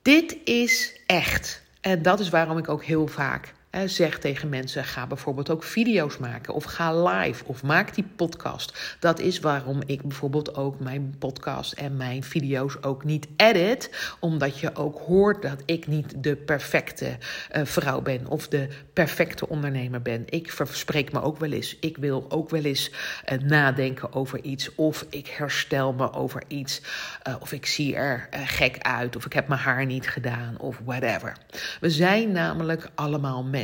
Dit 0.03 0.37
is 0.45 1.01
echt. 1.07 1.63
En 1.81 2.03
dat 2.03 2.21
is 2.21 2.29
waarom 2.29 2.59
ik 2.59 2.69
ook 2.69 2.85
heel 2.85 3.07
vaak 3.07 3.55
zeg 3.87 4.19
tegen 4.19 4.49
mensen: 4.49 4.85
ga 4.85 5.07
bijvoorbeeld 5.07 5.51
ook 5.51 5.65
video's 5.65 6.19
maken 6.19 6.55
of 6.55 6.65
ga 6.65 7.03
live 7.03 7.45
of 7.45 7.63
maak 7.63 7.95
die 7.95 8.05
podcast. 8.17 8.97
Dat 9.01 9.19
is 9.19 9.41
waarom 9.41 9.81
ik 9.87 10.03
bijvoorbeeld 10.03 10.55
ook 10.55 10.81
mijn 10.81 11.15
podcast 11.19 11.73
en 11.73 11.97
mijn 11.97 12.23
video's 12.23 12.77
ook 12.81 13.05
niet 13.05 13.27
edit, 13.37 14.15
omdat 14.21 14.59
je 14.59 14.75
ook 14.75 14.99
hoort 14.99 15.43
dat 15.43 15.63
ik 15.65 15.87
niet 15.87 16.23
de 16.23 16.37
perfecte 16.37 17.17
uh, 17.57 17.65
vrouw 17.65 18.01
ben 18.01 18.27
of 18.27 18.49
de 18.49 18.69
perfecte 18.93 19.49
ondernemer 19.49 20.03
ben. 20.03 20.23
Ik 20.27 20.53
verspreek 20.53 21.13
me 21.13 21.23
ook 21.23 21.39
wel 21.39 21.53
eens. 21.53 21.77
Ik 21.81 21.97
wil 21.97 22.27
ook 22.29 22.51
wel 22.51 22.65
eens 22.65 22.91
uh, 23.33 23.39
nadenken 23.39 24.13
over 24.13 24.43
iets 24.43 24.75
of 24.75 25.07
ik 25.11 25.27
herstel 25.27 25.93
me 25.93 26.13
over 26.13 26.43
iets 26.49 26.83
uh, 27.29 27.35
of 27.41 27.53
ik 27.53 27.67
zie 27.67 27.97
er 27.97 28.29
gek 28.31 28.79
uit 28.79 29.17
of 29.17 29.27
ik 29.27 29.33
heb 29.33 29.49
mijn 29.49 29.61
haar 29.61 29.87
niet 29.87 30.09
gedaan 30.09 30.59
of 30.59 30.81
whatever. 30.85 31.37
We 31.81 31.91
zijn 31.91 32.33
namelijk 32.33 32.91
allemaal 32.95 33.43
mensen. 33.43 33.58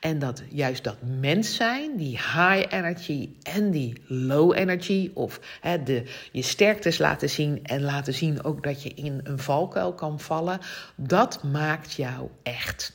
En 0.00 0.18
dat 0.18 0.42
juist 0.48 0.84
dat 0.84 0.96
mens 1.02 1.54
zijn, 1.54 1.96
die 1.96 2.16
high 2.16 2.64
energy 2.68 3.28
en 3.42 3.70
die 3.70 4.02
low 4.06 4.56
energy, 4.56 5.10
of 5.14 5.40
hè, 5.60 5.82
de, 5.82 6.02
je 6.32 6.42
sterktes 6.42 6.98
laten 6.98 7.30
zien 7.30 7.64
en 7.64 7.82
laten 7.82 8.14
zien 8.14 8.44
ook 8.44 8.62
dat 8.62 8.82
je 8.82 8.88
in 8.94 9.20
een 9.22 9.38
valkuil 9.38 9.94
kan 9.94 10.20
vallen, 10.20 10.60
dat 10.94 11.42
maakt 11.42 11.92
jou 11.92 12.28
echt. 12.42 12.92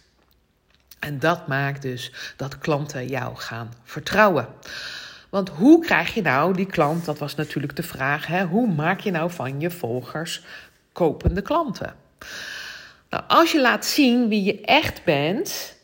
En 0.99 1.19
dat 1.19 1.47
maakt 1.47 1.81
dus 1.81 2.11
dat 2.35 2.57
klanten 2.57 3.07
jou 3.07 3.35
gaan 3.35 3.73
vertrouwen. 3.83 4.47
Want 5.29 5.49
hoe 5.49 5.85
krijg 5.85 6.13
je 6.13 6.21
nou 6.21 6.53
die 6.53 6.65
klant? 6.65 7.05
Dat 7.05 7.19
was 7.19 7.35
natuurlijk 7.35 7.75
de 7.75 7.83
vraag. 7.83 8.27
Hè? 8.27 8.45
Hoe 8.45 8.73
maak 8.73 8.99
je 8.99 9.11
nou 9.11 9.31
van 9.31 9.59
je 9.59 9.71
volgers 9.71 10.43
kopende 10.91 11.41
klanten? 11.41 11.95
Nou, 13.09 13.23
als 13.27 13.51
je 13.51 13.61
laat 13.61 13.85
zien 13.85 14.29
wie 14.29 14.43
je 14.43 14.61
echt 14.61 15.03
bent, 15.03 15.75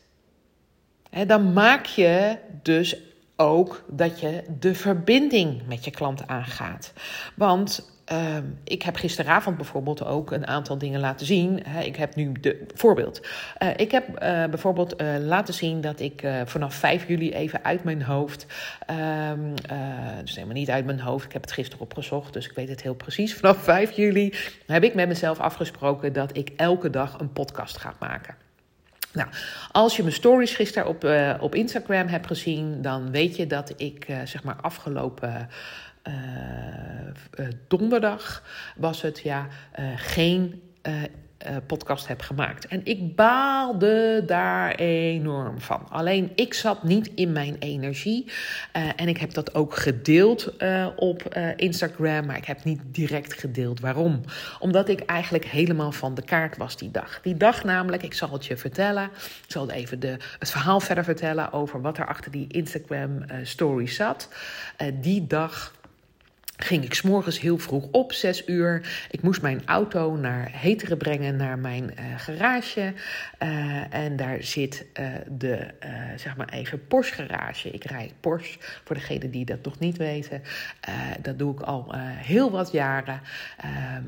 dan 1.26 1.52
maak 1.52 1.86
je 1.86 2.38
dus 2.62 2.96
ook 3.36 3.84
dat 3.88 4.20
je 4.20 4.42
de 4.58 4.74
verbinding 4.74 5.66
met 5.66 5.84
je 5.84 5.90
klant 5.90 6.26
aangaat. 6.26 6.92
Want 7.34 7.94
uh, 8.12 8.36
ik 8.64 8.82
heb 8.82 8.96
gisteravond 8.96 9.56
bijvoorbeeld 9.56 10.04
ook 10.04 10.30
een 10.30 10.46
aantal 10.46 10.78
dingen 10.78 11.00
laten 11.00 11.26
zien. 11.26 11.62
ik 11.84 11.96
heb 11.96 12.14
nu 12.14 12.32
de 12.32 12.66
voorbeeld. 12.74 13.20
Uh, 13.62 13.68
ik 13.76 13.90
heb 13.90 14.08
uh, 14.08 14.18
bijvoorbeeld 14.44 15.02
uh, 15.02 15.16
laten 15.20 15.54
zien 15.54 15.80
dat 15.80 16.00
ik 16.00 16.26
vanaf 16.44 16.74
5 16.74 17.08
juli 17.08 17.32
even 17.32 17.64
uit 17.64 17.84
mijn 17.84 18.02
hoofd. 18.02 18.46
Um, 19.30 19.54
dus 20.24 20.34
helemaal 20.34 20.54
niet 20.54 20.70
uit 20.70 20.84
mijn 20.84 21.00
hoofd. 21.00 21.24
Ik 21.24 21.32
heb 21.32 21.42
het 21.42 21.52
gisteren 21.52 21.84
opgezocht, 21.84 22.32
dus 22.32 22.48
ik 22.48 22.54
weet 22.54 22.68
het 22.68 22.82
heel 22.82 22.94
precies. 22.94 23.34
Vanaf 23.34 23.56
5 23.56 23.90
juli 23.90 24.34
heb 24.66 24.84
ik 24.84 24.94
met 24.94 25.08
mezelf 25.08 25.38
afgesproken 25.40 26.12
dat 26.12 26.36
ik 26.36 26.52
elke 26.56 26.90
dag 26.90 27.18
een 27.18 27.32
podcast 27.32 27.76
ga 27.76 27.94
maken. 28.00 28.45
Nou, 29.16 29.28
als 29.72 29.96
je 29.96 30.02
mijn 30.02 30.14
stories 30.14 30.54
gisteren 30.54 30.88
op, 30.88 31.04
uh, 31.04 31.34
op 31.40 31.54
Instagram 31.54 32.06
hebt 32.06 32.26
gezien, 32.26 32.82
dan 32.82 33.10
weet 33.10 33.36
je 33.36 33.46
dat 33.46 33.72
ik 33.76 34.08
uh, 34.08 34.16
zeg 34.24 34.42
maar 34.44 34.56
afgelopen 34.60 35.48
uh, 36.08 37.46
donderdag 37.68 38.42
was 38.76 39.02
het 39.02 39.20
ja 39.20 39.46
geen 39.96 40.62
uh, 41.46 41.56
podcast 41.66 42.06
heb 42.08 42.20
gemaakt. 42.20 42.66
En 42.66 42.80
ik 42.84 43.16
baalde 43.16 44.22
daar 44.26 44.74
enorm 44.74 45.60
van. 45.60 45.86
Alleen 45.88 46.32
ik 46.34 46.54
zat 46.54 46.82
niet 46.82 47.10
in 47.14 47.32
mijn 47.32 47.56
energie. 47.58 48.24
Uh, 48.26 48.88
en 48.96 49.08
ik 49.08 49.18
heb 49.18 49.32
dat 49.32 49.54
ook 49.54 49.76
gedeeld 49.76 50.54
uh, 50.58 50.86
op 50.96 51.36
Instagram. 51.56 52.26
Maar 52.26 52.36
ik 52.36 52.44
heb 52.44 52.64
niet 52.64 52.80
direct 52.86 53.32
gedeeld. 53.32 53.80
Waarom? 53.80 54.20
Omdat 54.58 54.88
ik 54.88 55.00
eigenlijk 55.00 55.44
helemaal 55.44 55.92
van 55.92 56.14
de 56.14 56.22
kaart 56.22 56.56
was 56.56 56.76
die 56.76 56.90
dag. 56.90 57.20
Die 57.22 57.36
dag 57.36 57.64
namelijk, 57.64 58.02
ik 58.02 58.14
zal 58.14 58.32
het 58.32 58.46
je 58.46 58.56
vertellen. 58.56 59.04
Ik 59.24 59.52
zal 59.52 59.70
even 59.70 60.00
de, 60.00 60.16
het 60.38 60.50
verhaal 60.50 60.80
verder 60.80 61.04
vertellen 61.04 61.52
over 61.52 61.80
wat 61.80 61.98
er 61.98 62.06
achter 62.06 62.30
die 62.30 62.46
Instagram 62.48 63.24
story 63.42 63.86
zat. 63.86 64.28
die 65.00 65.26
dag 65.26 65.72
ging 66.56 66.84
ik 66.84 66.94
s'morgens 66.94 67.40
heel 67.40 67.58
vroeg 67.58 67.88
op, 67.90 68.12
zes 68.12 68.46
uur. 68.46 69.06
Ik 69.10 69.22
moest 69.22 69.42
mijn 69.42 69.62
auto 69.64 70.16
naar 70.16 70.48
Heteren 70.52 70.98
brengen, 70.98 71.36
naar 71.36 71.58
mijn 71.58 71.84
uh, 71.84 72.04
garage. 72.16 72.92
Uh, 73.42 73.94
en 73.94 74.16
daar 74.16 74.42
zit 74.42 74.86
uh, 75.00 75.06
de, 75.28 75.66
zeg 76.16 76.36
maar 76.36 76.48
even, 76.48 76.86
Porsche 76.86 77.14
garage. 77.14 77.70
Ik 77.70 77.84
rijd 77.84 78.12
Porsche, 78.20 78.58
voor 78.84 78.96
degenen 78.96 79.30
die 79.30 79.44
dat 79.44 79.64
nog 79.64 79.78
niet 79.78 79.96
weten. 79.96 80.42
dat 81.22 81.38
doe 81.38 81.52
ik 81.52 81.60
al 81.60 81.94
heel 81.98 82.50
wat 82.50 82.72
jaren. 82.72 83.20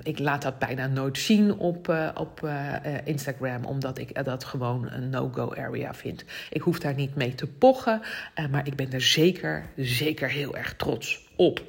ik 0.03 0.19
laat 0.19 0.43
dat 0.43 0.59
bijna 0.59 0.87
nooit 0.87 1.19
zien 1.19 1.53
op, 1.53 1.95
op 2.15 2.49
Instagram, 3.05 3.65
omdat 3.65 3.99
ik 3.99 4.25
dat 4.25 4.45
gewoon 4.45 4.91
een 4.91 5.11
no-go 5.11 5.55
area 5.55 5.95
vind. 5.95 6.25
Ik 6.51 6.61
hoef 6.61 6.79
daar 6.79 6.95
niet 6.95 7.15
mee 7.15 7.35
te 7.35 7.47
pochen, 7.47 8.01
maar 8.51 8.67
ik 8.67 8.77
ben 8.77 8.93
er 8.93 9.03
zeker, 9.03 9.65
zeker 9.77 10.31
heel 10.31 10.57
erg 10.57 10.75
trots 10.77 11.27
op. 11.37 11.63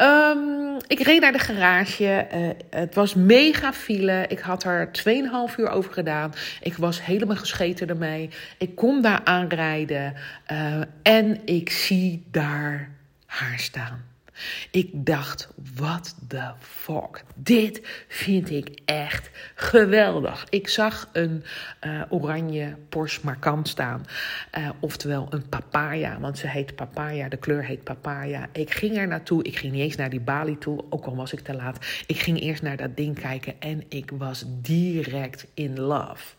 Um, 0.00 0.76
ik 0.86 1.00
reed 1.00 1.20
naar 1.20 1.32
de 1.32 1.38
garage. 1.38 2.26
Uh, 2.34 2.48
het 2.70 2.94
was 2.94 3.14
mega 3.14 3.72
file. 3.72 4.24
Ik 4.28 4.38
had 4.38 4.64
er 4.64 4.90
2,5 5.50 5.56
uur 5.56 5.68
over 5.68 5.92
gedaan. 5.92 6.32
Ik 6.60 6.76
was 6.76 7.04
helemaal 7.04 7.36
gescheten 7.36 7.88
ermee. 7.88 8.30
Ik 8.58 8.74
kom 8.74 9.02
daar 9.02 9.20
aanrijden. 9.24 10.14
Uh, 10.52 10.80
en 11.02 11.40
ik 11.44 11.70
zie 11.70 12.26
daar 12.30 12.90
haar 13.26 13.58
staan. 13.58 14.15
Ik 14.70 14.90
dacht, 14.92 15.48
what 15.74 16.14
the 16.28 16.50
fuck? 16.60 17.24
Dit 17.34 17.80
vind 18.08 18.50
ik 18.50 18.80
echt 18.84 19.30
geweldig. 19.54 20.46
Ik 20.50 20.68
zag 20.68 21.08
een 21.12 21.44
uh, 21.86 22.02
oranje 22.08 22.76
Porsche 22.88 23.20
Macan 23.24 23.66
staan. 23.66 24.06
Uh, 24.58 24.68
oftewel 24.80 25.26
een 25.30 25.48
papaya, 25.48 26.20
want 26.20 26.38
ze 26.38 26.48
heet 26.48 26.74
papaya. 26.74 27.28
De 27.28 27.36
kleur 27.36 27.64
heet 27.64 27.84
papaya. 27.84 28.48
Ik 28.52 28.70
ging 28.70 28.96
er 28.96 29.06
naartoe. 29.06 29.42
Ik 29.42 29.56
ging 29.56 29.72
niet 29.72 29.82
eens 29.82 29.96
naar 29.96 30.10
die 30.10 30.20
balie 30.20 30.58
toe, 30.58 30.84
ook 30.90 31.04
al 31.04 31.16
was 31.16 31.32
ik 31.32 31.40
te 31.40 31.54
laat. 31.54 31.86
Ik 32.06 32.18
ging 32.18 32.40
eerst 32.40 32.62
naar 32.62 32.76
dat 32.76 32.96
ding 32.96 33.20
kijken 33.20 33.54
en 33.60 33.84
ik 33.88 34.10
was 34.10 34.44
direct 34.46 35.46
in 35.54 35.80
love. 35.80 36.34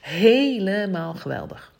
Helemaal 0.00 1.14
geweldig. 1.14 1.72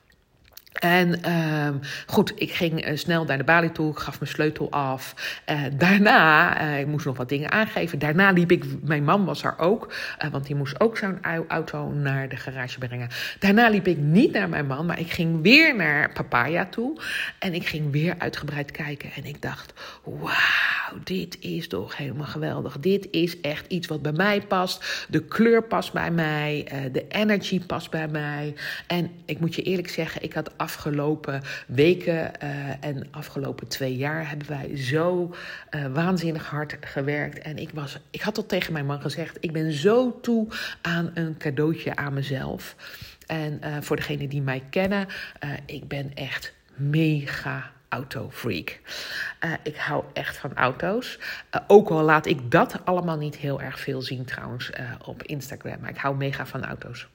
En 0.71 1.21
uh, 1.27 1.69
goed, 2.07 2.33
ik 2.37 2.53
ging 2.53 2.89
uh, 2.89 2.97
snel 2.97 3.25
naar 3.25 3.39
de 3.39 3.45
balie 3.45 3.73
toe, 3.73 3.97
gaf 3.97 4.21
mijn 4.21 4.33
sleutel 4.33 4.71
af. 4.71 5.15
Uh, 5.51 5.63
daarna, 5.73 6.63
uh, 6.63 6.81
ik 6.81 6.87
moest 6.87 7.05
nog 7.05 7.17
wat 7.17 7.29
dingen 7.29 7.51
aangeven. 7.51 7.99
Daarna 7.99 8.31
liep 8.31 8.51
ik, 8.51 8.65
mijn 8.83 9.05
man 9.05 9.25
was 9.25 9.43
er 9.43 9.59
ook, 9.59 9.95
want 10.31 10.47
die 10.47 10.55
moest 10.55 10.81
ook 10.81 10.97
zo'n 10.97 11.19
auto 11.49 11.91
naar 11.91 12.29
de 12.29 12.37
garage 12.37 12.79
brengen. 12.79 13.09
Daarna 13.39 13.69
liep 13.69 13.87
ik 13.87 13.99
niet 13.99 14.33
naar 14.33 14.49
mijn 14.49 14.67
man, 14.67 14.87
maar 14.87 15.01
ik 15.01 15.11
ging 15.11 15.43
weer 15.43 15.77
naar 15.77 16.13
Papaya 16.13 16.67
toe. 16.67 17.01
En 17.39 17.55
ik 17.55 17.67
ging 17.67 17.93
weer 17.93 18.15
uitgebreid 18.19 18.71
kijken. 18.71 19.11
En 19.13 19.25
ik 19.25 19.43
dacht, 19.43 19.73
wauw, 20.05 21.01
dit 21.05 21.39
is 21.41 21.69
toch 21.69 21.97
helemaal 21.97 22.27
geweldig. 22.27 22.79
Dit 22.79 23.09
is 23.11 23.41
echt 23.41 23.67
iets 23.67 23.87
wat 23.87 24.03
bij 24.03 24.13
mij 24.13 24.41
past. 24.41 25.07
De 25.09 25.25
kleur 25.25 25.63
past 25.63 25.93
bij 25.93 26.11
mij, 26.11 26.69
de 26.93 27.05
energy 27.09 27.61
past 27.61 27.91
bij 27.91 28.09
mij. 28.09 28.55
En 28.87 29.11
ik 29.25 29.41
moet 29.41 29.55
je 29.55 29.63
eerlijk 29.63 29.89
zeggen, 29.89 30.23
ik 30.23 30.33
had 30.33 30.59
afgelopen 30.61 31.43
weken 31.67 32.33
uh, 32.43 32.85
en 32.85 33.07
afgelopen 33.11 33.69
twee 33.69 33.97
jaar 33.97 34.29
hebben 34.29 34.49
wij 34.49 34.77
zo 34.77 35.35
uh, 35.71 35.87
waanzinnig 35.87 36.47
hard 36.47 36.77
gewerkt. 36.81 37.39
En 37.39 37.57
ik, 37.59 37.71
was, 37.75 37.99
ik 38.11 38.21
had 38.21 38.37
al 38.37 38.47
tegen 38.47 38.73
mijn 38.73 38.87
man 38.87 39.01
gezegd: 39.01 39.37
ik 39.41 39.53
ben 39.53 39.73
zo 39.73 40.21
toe 40.21 40.49
aan 40.83 41.11
een 41.15 41.37
cadeautje 41.37 41.97
aan 41.97 42.13
mezelf. 42.13 42.77
En 43.27 43.61
uh, 43.65 43.77
voor 43.81 43.97
degenen 43.97 44.29
die 44.29 44.43
mij 44.43 44.63
kennen, 44.71 45.07
ik 45.67 45.89
ben 45.89 46.15
echt 46.15 46.53
mega 46.75 47.71
autofreak. 47.89 48.81
Uh, 49.45 49.53
ik 49.63 49.77
hou 49.77 50.05
echt 50.13 50.37
van 50.37 50.55
auto's. 50.55 51.19
Ook 51.67 51.89
al 51.89 52.03
laat 52.03 52.27
ik 52.27 52.51
dat 52.51 52.85
allemaal 52.85 53.17
niet 53.17 53.37
heel 53.37 53.61
erg 53.61 53.81
veel 53.81 54.03
zien 54.03 54.25
trouwens 54.25 54.71
op 55.05 55.23
Instagram. 55.23 55.81
Maar 55.81 55.91
ik 55.91 55.97
hou 55.97 56.17
mega 56.17 56.47
van 56.47 56.65
auto's. 56.65 57.09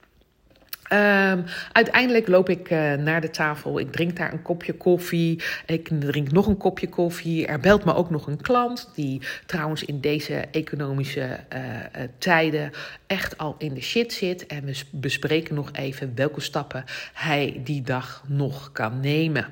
Um, 0.92 1.44
uiteindelijk 1.72 2.28
loop 2.28 2.48
ik 2.48 2.70
uh, 2.70 2.94
naar 2.94 3.20
de 3.20 3.30
tafel. 3.30 3.78
Ik 3.78 3.92
drink 3.92 4.16
daar 4.16 4.32
een 4.32 4.42
kopje 4.42 4.72
koffie. 4.72 5.42
Ik 5.66 5.88
drink 6.00 6.32
nog 6.32 6.46
een 6.46 6.56
kopje 6.56 6.88
koffie. 6.88 7.46
Er 7.46 7.60
belt 7.60 7.84
me 7.84 7.94
ook 7.94 8.10
nog 8.10 8.26
een 8.26 8.40
klant. 8.40 8.90
Die 8.94 9.20
trouwens 9.46 9.84
in 9.84 10.00
deze 10.00 10.34
economische 10.34 11.40
uh, 11.54 11.64
uh, 11.64 11.80
tijden 12.18 12.70
echt 13.06 13.38
al 13.38 13.54
in 13.58 13.74
de 13.74 13.80
shit 13.80 14.12
zit. 14.12 14.46
En 14.46 14.64
we 14.64 14.80
bespreken 14.90 15.54
nog 15.54 15.72
even 15.72 16.12
welke 16.14 16.40
stappen 16.40 16.84
hij 17.12 17.60
die 17.64 17.82
dag 17.82 18.24
nog 18.26 18.72
kan 18.72 19.00
nemen. 19.00 19.46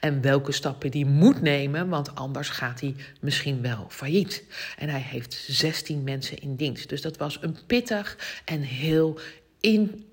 En 0.00 0.22
welke 0.22 0.52
stappen 0.52 0.90
die 0.90 1.06
moet 1.06 1.42
nemen. 1.42 1.88
Want 1.88 2.14
anders 2.14 2.48
gaat 2.48 2.80
hij 2.80 2.94
misschien 3.20 3.62
wel 3.62 3.86
failliet. 3.88 4.44
En 4.78 4.88
hij 4.88 5.04
heeft 5.04 5.44
16 5.48 6.04
mensen 6.04 6.38
in 6.38 6.56
dienst. 6.56 6.88
Dus 6.88 7.02
dat 7.02 7.16
was 7.16 7.38
een 7.40 7.56
pittig 7.66 8.18
en 8.44 8.60
heel 8.60 9.18
in 9.60 10.05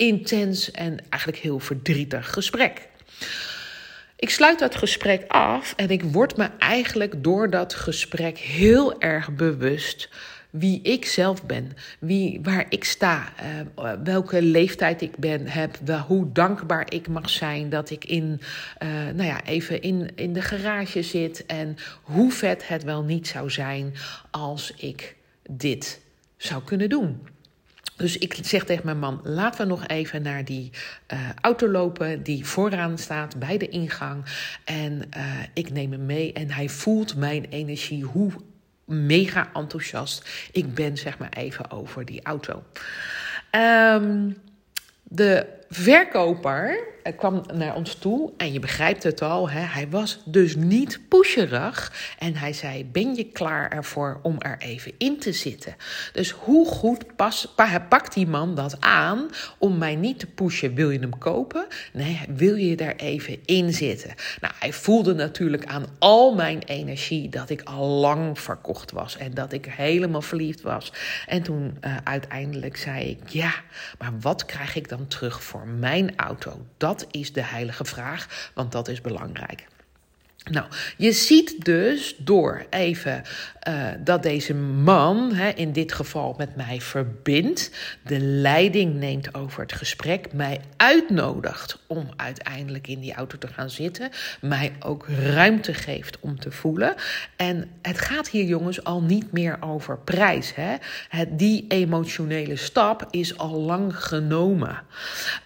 intens 0.00 0.70
en 0.70 0.98
eigenlijk 1.08 1.42
heel 1.42 1.58
verdrietig 1.58 2.32
gesprek. 2.32 2.88
Ik 4.16 4.30
sluit 4.30 4.58
dat 4.58 4.74
gesprek 4.74 5.24
af 5.28 5.74
en 5.76 5.88
ik 5.88 6.02
word 6.02 6.36
me 6.36 6.48
eigenlijk 6.58 7.24
door 7.24 7.50
dat 7.50 7.74
gesprek 7.74 8.38
heel 8.38 9.00
erg 9.00 9.34
bewust 9.34 10.08
wie 10.50 10.82
ik 10.82 11.06
zelf 11.06 11.46
ben, 11.46 11.72
wie, 11.98 12.40
waar 12.42 12.66
ik 12.68 12.84
sta, 12.84 13.32
uh, 13.78 13.92
welke 14.04 14.42
leeftijd 14.42 15.02
ik 15.02 15.16
ben, 15.16 15.46
heb, 15.46 15.76
wel, 15.84 15.98
hoe 15.98 16.32
dankbaar 16.32 16.92
ik 16.92 17.08
mag 17.08 17.30
zijn 17.30 17.68
dat 17.68 17.90
ik 17.90 18.04
in, 18.04 18.40
uh, 18.82 18.88
nou 18.88 19.24
ja, 19.24 19.44
even 19.44 19.82
in, 19.82 20.10
in 20.14 20.32
de 20.32 20.42
garage 20.42 21.02
zit 21.02 21.46
en 21.46 21.76
hoe 22.02 22.32
vet 22.32 22.68
het 22.68 22.82
wel 22.82 23.02
niet 23.02 23.28
zou 23.28 23.50
zijn 23.50 23.94
als 24.30 24.72
ik 24.76 25.16
dit 25.50 26.00
zou 26.36 26.62
kunnen 26.64 26.88
doen. 26.88 27.20
Dus 28.00 28.18
ik 28.18 28.38
zeg 28.42 28.64
tegen 28.64 28.84
mijn 28.84 28.98
man: 28.98 29.20
laten 29.24 29.60
we 29.60 29.66
nog 29.66 29.86
even 29.86 30.22
naar 30.22 30.44
die 30.44 30.70
uh, 31.12 31.18
auto 31.40 31.68
lopen 31.68 32.22
die 32.22 32.46
vooraan 32.46 32.98
staat 32.98 33.38
bij 33.38 33.58
de 33.58 33.68
ingang. 33.68 34.24
En 34.64 35.02
uh, 35.16 35.24
ik 35.54 35.70
neem 35.70 35.92
hem 35.92 36.06
mee 36.06 36.32
en 36.32 36.50
hij 36.50 36.68
voelt 36.68 37.16
mijn 37.16 37.44
energie, 37.44 38.04
hoe 38.04 38.30
mega 38.84 39.50
enthousiast 39.54 40.48
ik 40.52 40.74
ben, 40.74 40.96
zeg 40.96 41.18
maar 41.18 41.32
even 41.32 41.70
over 41.70 42.04
die 42.04 42.22
auto. 42.22 42.62
Um, 43.50 44.36
de 45.02 45.46
verkoper 45.70 46.90
kwam 47.16 47.42
naar 47.54 47.74
ons 47.74 47.94
toe 47.94 48.32
en 48.36 48.52
je 48.52 48.58
begrijpt 48.58 49.02
het 49.02 49.22
al, 49.22 49.50
hè, 49.50 49.60
hij 49.60 49.88
was 49.88 50.22
dus 50.24 50.56
niet 50.56 51.00
pusherig. 51.08 51.92
En 52.18 52.34
hij 52.36 52.52
zei: 52.52 52.84
Ben 52.84 53.14
je 53.14 53.24
klaar 53.24 53.70
ervoor 53.70 54.20
om 54.22 54.36
er 54.38 54.56
even 54.58 54.92
in 54.98 55.18
te 55.18 55.32
zitten? 55.32 55.76
Dus 56.12 56.30
hoe 56.30 56.66
goed 56.66 57.16
pas, 57.16 57.54
pakt 57.88 58.14
die 58.14 58.26
man 58.26 58.54
dat 58.54 58.80
aan 58.80 59.28
om 59.58 59.78
mij 59.78 59.96
niet 59.96 60.18
te 60.18 60.26
pushen? 60.26 60.74
Wil 60.74 60.90
je 60.90 60.98
hem 60.98 61.18
kopen? 61.18 61.66
Nee, 61.92 62.20
wil 62.28 62.54
je 62.54 62.76
daar 62.76 62.96
even 62.96 63.38
in 63.44 63.72
zitten? 63.72 64.14
Nou, 64.40 64.54
hij 64.58 64.72
voelde 64.72 65.14
natuurlijk 65.14 65.66
aan 65.66 65.86
al 65.98 66.34
mijn 66.34 66.62
energie 66.62 67.28
dat 67.28 67.50
ik 67.50 67.62
al 67.62 67.86
lang 67.86 68.40
verkocht 68.40 68.90
was 68.90 69.16
en 69.16 69.34
dat 69.34 69.52
ik 69.52 69.66
helemaal 69.66 70.22
verliefd 70.22 70.60
was. 70.60 70.92
En 71.26 71.42
toen 71.42 71.78
uh, 71.80 71.96
uiteindelijk 72.04 72.76
zei 72.76 73.10
ik: 73.10 73.28
Ja, 73.28 73.52
maar 73.98 74.12
wat 74.20 74.44
krijg 74.44 74.76
ik 74.76 74.88
dan 74.88 75.06
terug 75.06 75.42
voor 75.42 75.59
mijn 75.66 76.16
auto? 76.16 76.66
Dat 76.76 77.06
is 77.10 77.32
de 77.32 77.42
heilige 77.42 77.84
vraag, 77.84 78.50
want 78.54 78.72
dat 78.72 78.88
is 78.88 79.00
belangrijk. 79.00 79.66
Nou, 80.44 80.66
je 80.96 81.12
ziet 81.12 81.64
dus 81.64 82.14
door 82.18 82.66
even 82.70 83.22
uh, 83.68 83.88
dat 83.98 84.22
deze 84.22 84.54
man, 84.54 85.32
hè, 85.32 85.48
in 85.48 85.72
dit 85.72 85.92
geval 85.92 86.34
met 86.38 86.56
mij 86.56 86.80
verbindt, 86.80 87.70
de 88.04 88.20
leiding 88.20 88.94
neemt 88.94 89.34
over 89.34 89.60
het 89.60 89.72
gesprek, 89.72 90.32
mij 90.32 90.60
uitnodigt 90.76 91.78
om 91.86 92.08
uiteindelijk 92.16 92.86
in 92.86 93.00
die 93.00 93.14
auto 93.14 93.38
te 93.38 93.46
gaan 93.46 93.70
zitten, 93.70 94.10
mij 94.40 94.72
ook 94.80 95.06
ruimte 95.08 95.74
geeft 95.74 96.20
om 96.20 96.38
te 96.38 96.50
voelen. 96.50 96.94
En 97.36 97.70
het 97.82 97.98
gaat 97.98 98.28
hier, 98.28 98.44
jongens, 98.44 98.84
al 98.84 99.02
niet 99.02 99.32
meer 99.32 99.56
over 99.60 99.98
prijs. 99.98 100.54
Hè? 100.54 100.76
Het, 101.08 101.38
die 101.38 101.64
emotionele 101.68 102.56
stap 102.56 103.06
is 103.10 103.38
al 103.38 103.60
lang 103.60 103.96
genomen. 103.96 104.70
Uh, 104.70 104.76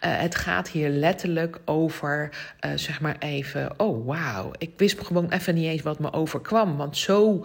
het 0.01 0.35
gaat 0.35 0.69
hier 0.69 0.89
letterlijk 0.89 1.59
over, 1.65 2.31
uh, 2.61 2.71
zeg 2.75 3.01
maar 3.01 3.17
even, 3.19 3.81
oh 3.81 4.07
wauw, 4.07 4.51
ik 4.59 4.77
wist 4.85 5.07
gewoon 5.07 5.31
even 5.31 5.55
niet 5.55 5.67
eens 5.67 5.83
wat 5.83 5.99
me 5.99 6.13
overkwam. 6.13 6.77
Want 6.77 6.97
zo 6.97 7.45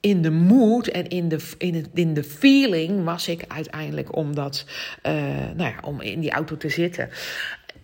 in 0.00 0.22
de 0.22 0.30
mood 0.30 0.86
en 0.86 1.08
in 1.08 1.28
de, 1.28 1.38
in, 1.58 1.74
het, 1.74 1.88
in 1.94 2.14
de 2.14 2.24
feeling 2.24 3.04
was 3.04 3.28
ik 3.28 3.44
uiteindelijk 3.48 4.16
om, 4.16 4.34
dat, 4.34 4.64
uh, 5.06 5.12
nou 5.54 5.70
ja, 5.70 5.74
om 5.82 6.00
in 6.00 6.20
die 6.20 6.30
auto 6.30 6.56
te 6.56 6.68
zitten. 6.68 7.10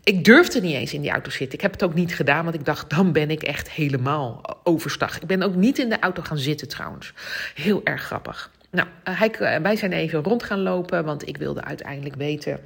Ik 0.04 0.24
durfde 0.24 0.60
niet 0.60 0.74
eens 0.74 0.94
in 0.94 1.00
die 1.00 1.10
auto 1.10 1.30
zitten. 1.30 1.54
Ik 1.54 1.60
heb 1.60 1.72
het 1.72 1.82
ook 1.82 1.94
niet 1.94 2.14
gedaan, 2.14 2.44
want 2.44 2.56
ik 2.56 2.64
dacht, 2.64 2.90
dan 2.90 3.12
ben 3.12 3.30
ik 3.30 3.42
echt 3.42 3.70
helemaal 3.70 4.40
overstag. 4.62 5.20
Ik 5.20 5.26
ben 5.26 5.42
ook 5.42 5.54
niet 5.54 5.78
in 5.78 5.88
de 5.88 5.98
auto 5.98 6.22
gaan 6.22 6.38
zitten 6.38 6.68
trouwens. 6.68 7.12
Heel 7.54 7.80
erg 7.84 8.02
grappig. 8.02 8.50
Nou, 8.70 8.88
hij, 9.04 9.60
wij 9.62 9.76
zijn 9.76 9.92
even 9.92 10.22
rond 10.22 10.42
gaan 10.42 10.62
lopen, 10.62 11.04
want 11.04 11.28
ik 11.28 11.36
wilde 11.36 11.64
uiteindelijk 11.64 12.14
weten 12.14 12.60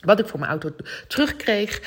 wat 0.00 0.18
ik 0.18 0.26
voor 0.26 0.38
mijn 0.38 0.50
auto 0.50 0.70
terugkreeg 1.06 1.80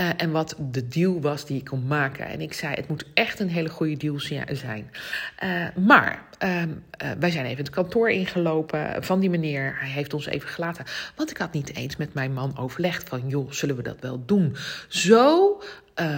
uh, 0.00 0.10
en 0.16 0.30
wat 0.30 0.56
de 0.58 0.88
deal 0.88 1.20
was 1.20 1.46
die 1.46 1.58
ik 1.58 1.64
kon 1.64 1.86
maken. 1.86 2.26
En 2.26 2.40
ik 2.40 2.52
zei, 2.52 2.74
het 2.74 2.88
moet 2.88 3.04
echt 3.14 3.40
een 3.40 3.48
hele 3.48 3.68
goede 3.68 3.96
deal 3.96 4.20
zijn. 4.52 4.90
Uh, 5.44 5.66
maar 5.84 6.22
uh, 6.44 6.62
wij 7.18 7.30
zijn 7.30 7.44
even 7.44 7.64
het 7.64 7.70
kantoor 7.70 8.10
ingelopen 8.10 9.04
van 9.04 9.20
die 9.20 9.30
meneer. 9.30 9.76
Hij 9.78 9.88
heeft 9.88 10.14
ons 10.14 10.26
even 10.26 10.48
gelaten. 10.48 10.84
Want 11.16 11.30
ik 11.30 11.36
had 11.36 11.52
niet 11.52 11.74
eens 11.74 11.96
met 11.96 12.14
mijn 12.14 12.32
man 12.32 12.58
overlegd 12.58 13.08
van, 13.08 13.28
joh, 13.28 13.50
zullen 13.50 13.76
we 13.76 13.82
dat 13.82 14.00
wel 14.00 14.24
doen? 14.24 14.56
Zo 14.88 15.62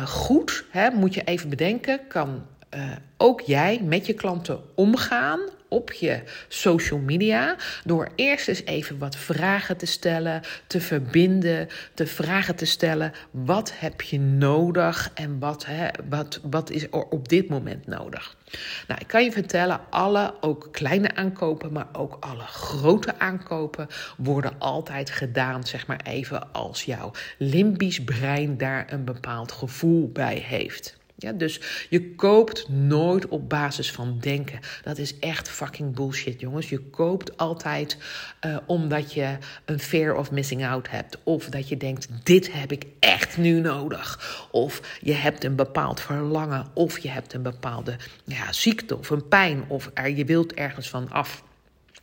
goed, 0.05 0.65
hè, 0.71 0.91
moet 0.91 1.15
je 1.15 1.25
even 1.25 1.49
bedenken, 1.49 2.01
kan 2.09 2.47
ook 3.17 3.41
jij 3.41 3.81
met 3.85 4.07
je 4.07 4.15
klanten 4.15 4.61
omgaan 4.75 5.41
op 5.71 5.93
je 5.93 6.23
social 6.49 6.99
media 6.99 7.57
door 7.85 8.09
eerst 8.15 8.49
eens 8.49 8.65
even 8.65 8.99
wat 8.99 9.17
vragen 9.17 9.77
te 9.77 9.87
stellen, 9.87 10.41
te 10.67 10.81
verbinden, 10.81 11.69
te 11.95 12.07
vragen 12.07 12.57
te 12.57 12.65
stellen: 12.65 13.13
wat 13.31 13.73
heb 13.79 14.01
je 14.01 14.21
nodig 14.21 15.11
en 15.15 15.39
wat, 15.39 15.67
hè, 15.67 15.89
wat, 16.09 16.41
wat 16.51 16.71
is 16.71 16.83
er 16.83 17.05
op 17.05 17.29
dit 17.29 17.49
moment 17.49 17.87
nodig? 17.87 18.37
Nou, 18.89 19.01
ik 19.01 19.07
kan 19.07 19.25
je 19.25 19.33
vertellen, 19.33 19.81
alle, 19.91 20.35
ook 20.41 20.69
kleine 20.73 21.15
aankopen, 21.15 21.73
maar 21.73 21.89
ook 21.93 22.17
alle 22.21 22.47
grote 22.47 23.19
aankopen 23.19 23.87
worden 24.17 24.53
altijd 24.59 25.11
gedaan, 25.11 25.65
zeg 25.65 25.87
maar 25.87 26.01
even, 26.05 26.53
als 26.53 26.83
jouw 26.83 27.11
limbisch 27.39 28.05
brein 28.05 28.57
daar 28.57 28.93
een 28.93 29.05
bepaald 29.05 29.53
gevoel 29.53 30.11
bij 30.13 30.37
heeft. 30.37 30.99
Dus 31.35 31.61
je 31.89 32.15
koopt 32.15 32.69
nooit 32.69 33.29
op 33.29 33.49
basis 33.49 33.93
van 33.93 34.19
denken. 34.21 34.61
Dat 34.83 34.99
is 34.99 35.19
echt 35.19 35.49
fucking 35.49 35.95
bullshit, 35.95 36.41
jongens. 36.41 36.69
Je 36.69 36.79
koopt 36.79 37.37
altijd 37.37 37.97
uh, 38.47 38.57
omdat 38.67 39.13
je 39.13 39.37
een 39.65 39.81
fear 39.81 40.15
of 40.15 40.31
missing 40.31 40.67
out 40.67 40.91
hebt. 40.91 41.19
Of 41.23 41.45
dat 41.45 41.69
je 41.69 41.77
denkt, 41.77 42.09
dit 42.23 42.53
heb 42.53 42.73
ik 42.73 42.87
echt 42.99 43.37
nu 43.37 43.61
nodig. 43.61 44.49
Of 44.51 44.99
je 45.01 45.15
hebt 45.15 45.45
een 45.45 45.57
bepaald 45.57 46.01
verlangen. 46.01 46.67
Of 46.75 46.99
je 46.99 47.09
hebt 47.09 47.33
een 47.33 47.43
bepaalde 47.43 47.97
ja, 48.25 48.53
ziekte 48.53 48.99
of 48.99 49.11
een 49.11 49.29
pijn. 49.29 49.65
Of 49.69 49.91
er, 49.95 50.09
je 50.09 50.25
wilt 50.25 50.55
ergens 50.55 50.89
van 50.89 51.11
af. 51.11 51.43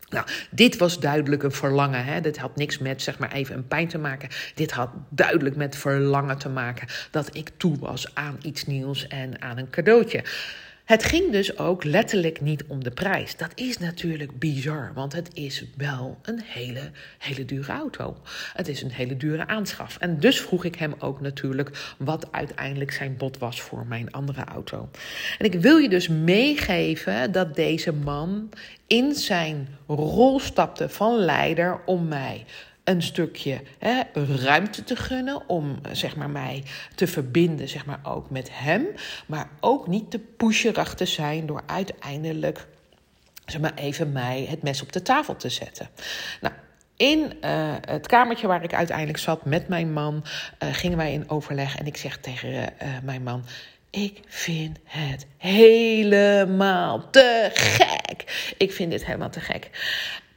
Nou, 0.09 0.25
dit 0.49 0.77
was 0.77 0.99
duidelijk 0.99 1.43
een 1.43 1.51
verlangen. 1.51 2.05
Hè? 2.05 2.21
Dit 2.21 2.37
had 2.37 2.55
niks 2.55 2.77
met 2.77 3.01
zeg 3.01 3.19
maar 3.19 3.31
even 3.31 3.55
een 3.55 3.67
pijn 3.67 3.87
te 3.87 3.97
maken. 3.97 4.29
Dit 4.55 4.71
had 4.71 4.89
duidelijk 5.09 5.55
met 5.55 5.75
verlangen 5.75 6.37
te 6.37 6.49
maken 6.49 6.87
dat 7.11 7.35
ik 7.35 7.49
toe 7.57 7.77
was 7.79 8.15
aan 8.15 8.37
iets 8.41 8.65
nieuws 8.65 9.07
en 9.07 9.41
aan 9.41 9.57
een 9.57 9.69
cadeautje. 9.69 10.23
Het 10.87 11.03
ging 11.03 11.31
dus 11.31 11.57
ook 11.57 11.83
letterlijk 11.83 12.41
niet 12.41 12.63
om 12.67 12.83
de 12.83 12.91
prijs. 12.91 13.37
Dat 13.37 13.51
is 13.55 13.77
natuurlijk 13.77 14.39
bizar, 14.39 14.91
want 14.93 15.13
het 15.13 15.29
is 15.33 15.65
wel 15.77 16.17
een 16.21 16.41
hele, 16.43 16.91
hele 17.17 17.45
dure 17.45 17.71
auto. 17.71 18.17
Het 18.53 18.67
is 18.67 18.81
een 18.81 18.91
hele 18.91 19.17
dure 19.17 19.47
aanschaf. 19.47 19.97
En 19.97 20.19
dus 20.19 20.41
vroeg 20.41 20.65
ik 20.65 20.75
hem 20.75 20.93
ook 20.99 21.21
natuurlijk 21.21 21.95
wat 21.97 22.31
uiteindelijk 22.31 22.91
zijn 22.91 23.17
bod 23.17 23.37
was 23.37 23.61
voor 23.61 23.85
mijn 23.85 24.11
andere 24.11 24.43
auto. 24.43 24.89
En 25.37 25.45
ik 25.45 25.53
wil 25.53 25.77
je 25.77 25.89
dus 25.89 26.07
meegeven 26.07 27.31
dat 27.31 27.55
deze 27.55 27.93
man 27.93 28.49
in 28.87 29.15
zijn 29.15 29.67
rol 29.87 30.39
stapte 30.39 30.89
van 30.89 31.15
leider 31.15 31.79
om 31.85 32.07
mij 32.07 32.45
een 32.87 33.01
stukje 33.01 33.61
hè, 33.77 34.01
ruimte 34.35 34.83
te 34.83 34.95
gunnen 34.95 35.49
om 35.49 35.79
zeg 35.91 36.15
maar, 36.15 36.29
mij 36.29 36.63
te 36.95 37.07
verbinden 37.07 37.67
zeg 37.67 37.85
maar, 37.85 37.99
ook 38.03 38.29
met 38.29 38.49
hem. 38.51 38.85
Maar 39.25 39.49
ook 39.59 39.87
niet 39.87 40.11
te 40.11 40.19
pusherig 40.19 40.93
te 40.93 41.05
zijn 41.05 41.45
door 41.45 41.63
uiteindelijk 41.65 42.67
zeg 43.45 43.61
maar, 43.61 43.73
even 43.75 44.11
mij 44.11 44.45
het 44.49 44.61
mes 44.61 44.81
op 44.81 44.91
de 44.91 45.01
tafel 45.01 45.35
te 45.35 45.49
zetten. 45.49 45.89
Nou, 46.41 46.53
in 46.97 47.33
uh, 47.41 47.75
het 47.81 48.07
kamertje 48.07 48.47
waar 48.47 48.63
ik 48.63 48.73
uiteindelijk 48.73 49.17
zat 49.17 49.45
met 49.45 49.67
mijn 49.67 49.93
man, 49.93 50.23
uh, 50.63 50.73
gingen 50.73 50.97
wij 50.97 51.13
in 51.13 51.29
overleg. 51.29 51.77
En 51.77 51.85
ik 51.85 51.97
zeg 51.97 52.17
tegen 52.17 52.49
uh, 52.49 52.67
mijn 53.03 53.23
man: 53.23 53.43
Ik 53.89 54.19
vind 54.27 54.77
het 54.83 55.25
helemaal 55.37 57.09
te 57.09 57.49
gek. 57.53 58.53
Ik 58.57 58.71
vind 58.71 58.91
dit 58.91 59.05
helemaal 59.05 59.29
te 59.29 59.39
gek. 59.39 59.69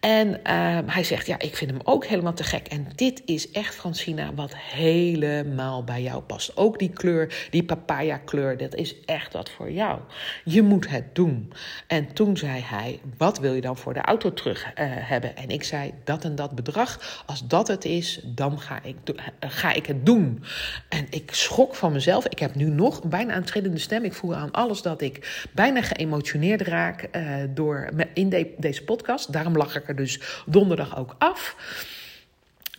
En 0.00 0.28
uh, 0.28 0.78
hij 0.86 1.04
zegt, 1.04 1.26
ja, 1.26 1.38
ik 1.38 1.56
vind 1.56 1.70
hem 1.70 1.80
ook 1.84 2.06
helemaal 2.06 2.32
te 2.32 2.44
gek. 2.44 2.66
En 2.66 2.86
dit 2.94 3.22
is 3.24 3.50
echt, 3.50 3.74
Francina, 3.74 4.34
wat 4.34 4.56
helemaal 4.56 5.84
bij 5.84 6.02
jou 6.02 6.22
past. 6.22 6.56
Ook 6.56 6.78
die 6.78 6.88
kleur, 6.88 7.48
die 7.50 7.64
papaya 7.64 8.16
kleur, 8.16 8.56
dat 8.56 8.74
is 8.74 9.00
echt 9.04 9.32
wat 9.32 9.50
voor 9.50 9.70
jou. 9.70 9.98
Je 10.44 10.62
moet 10.62 10.88
het 10.88 11.14
doen. 11.14 11.52
En 11.86 12.12
toen 12.12 12.36
zei 12.36 12.60
hij, 12.64 13.00
wat 13.16 13.38
wil 13.38 13.54
je 13.54 13.60
dan 13.60 13.76
voor 13.76 13.94
de 13.94 14.00
auto 14.00 14.32
terug 14.32 14.64
uh, 14.64 14.72
hebben? 14.86 15.36
En 15.36 15.48
ik 15.48 15.64
zei, 15.64 15.92
dat 16.04 16.24
en 16.24 16.34
dat 16.34 16.54
bedrag. 16.54 17.22
Als 17.26 17.46
dat 17.46 17.68
het 17.68 17.84
is, 17.84 18.20
dan 18.24 18.60
ga 18.60 18.78
ik, 18.82 18.96
uh, 19.04 19.20
ga 19.40 19.72
ik 19.72 19.86
het 19.86 20.06
doen. 20.06 20.44
En 20.88 21.06
ik 21.10 21.34
schrok 21.34 21.74
van 21.74 21.92
mezelf. 21.92 22.26
Ik 22.26 22.38
heb 22.38 22.54
nu 22.54 22.64
nog 22.64 23.02
bijna 23.02 23.36
een 23.36 23.44
trillende 23.44 23.78
stem. 23.78 24.04
Ik 24.04 24.14
voel 24.14 24.34
aan 24.34 24.50
alles 24.50 24.82
dat 24.82 25.00
ik 25.00 25.48
bijna 25.52 25.82
geëmotioneerd 25.82 26.60
raak 26.60 27.08
uh, 27.12 27.34
door, 27.54 27.88
in 28.14 28.28
de, 28.28 28.54
deze 28.58 28.84
podcast. 28.84 29.32
Daarom 29.32 29.56
lach 29.56 29.76
ik 29.76 29.88
dus 29.96 30.20
donderdag 30.46 30.96
ook 30.96 31.14
af. 31.18 31.56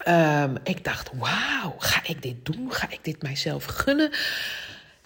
Um, 0.08 0.58
ik 0.63 0.84
dacht, 0.84 1.10
wauw, 1.13 1.76
ga 1.78 2.02
ik 2.04 2.21
dit 2.21 2.45
doen? 2.45 2.74
Ga 2.74 2.89
ik 2.89 3.00
dit 3.02 3.21
mijzelf 3.21 3.65
gunnen? 3.65 4.12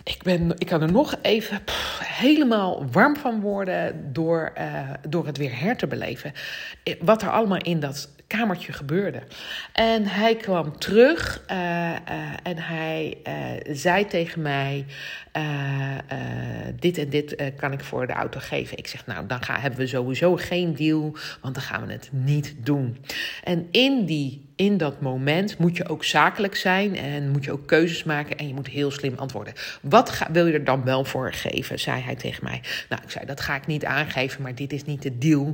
Ik, 0.03 0.23
ben, 0.23 0.51
ik 0.57 0.67
kan 0.67 0.81
er 0.81 0.91
nog 0.91 1.15
even 1.21 1.61
helemaal 2.03 2.85
warm 2.91 3.15
van 3.15 3.41
worden 3.41 4.13
door, 4.13 4.53
uh, 4.57 4.89
door 5.09 5.25
het 5.25 5.37
weer 5.37 5.59
her 5.59 5.77
te 5.77 5.87
beleven. 5.87 6.33
Wat 6.99 7.21
er 7.21 7.31
allemaal 7.31 7.57
in 7.57 7.79
dat 7.79 8.09
kamertje 8.27 8.73
gebeurde. 8.73 9.23
En 9.73 10.05
hij 10.07 10.35
kwam 10.35 10.77
terug 10.77 11.41
uh, 11.51 11.91
en 12.43 12.57
hij 12.57 13.17
zei 13.71 14.05
tegen 14.07 14.41
mij: 14.41 14.85
Dit 16.79 16.97
en 16.97 17.09
dit 17.09 17.35
kan 17.57 17.71
ik 17.71 17.83
voor 17.83 18.07
de 18.07 18.13
auto 18.13 18.39
geven. 18.39 18.77
Ik 18.77 18.87
zeg: 18.87 19.05
Nou, 19.05 19.27
dan 19.27 19.39
hebben 19.43 19.79
we 19.79 19.87
sowieso 19.87 20.35
geen 20.35 20.75
deal, 20.75 21.15
want 21.41 21.53
dan 21.53 21.63
gaan 21.63 21.85
we 21.85 21.91
het 21.91 22.09
niet 22.11 22.55
doen. 22.63 22.97
En 23.43 23.67
in 23.71 24.05
die 24.05 24.45
in 24.55 24.77
dat 24.77 25.01
moment 25.01 25.57
moet 25.57 25.77
je 25.77 25.87
ook 25.87 26.03
zakelijk 26.03 26.55
zijn 26.55 26.95
en 26.97 27.29
moet 27.29 27.43
je 27.43 27.51
ook 27.51 27.67
keuzes 27.67 28.03
maken 28.03 28.37
en 28.37 28.47
je 28.47 28.53
moet 28.53 28.67
heel 28.67 28.91
slim 28.91 29.13
antwoorden. 29.15 29.53
Wat 29.81 30.09
ga, 30.09 30.31
wil 30.31 30.45
je 30.45 30.53
er 30.53 30.63
dan 30.63 30.83
wel 30.83 31.03
voor 31.03 31.33
geven, 31.33 31.79
zei 31.79 32.01
hij 32.01 32.15
tegen 32.15 32.43
mij. 32.43 32.61
Nou, 32.89 33.01
ik 33.03 33.09
zei, 33.09 33.25
dat 33.25 33.41
ga 33.41 33.55
ik 33.55 33.67
niet 33.67 33.85
aangeven, 33.85 34.41
maar 34.41 34.55
dit 34.55 34.73
is 34.73 34.83
niet 34.83 35.01
de 35.01 35.17
deal. 35.17 35.53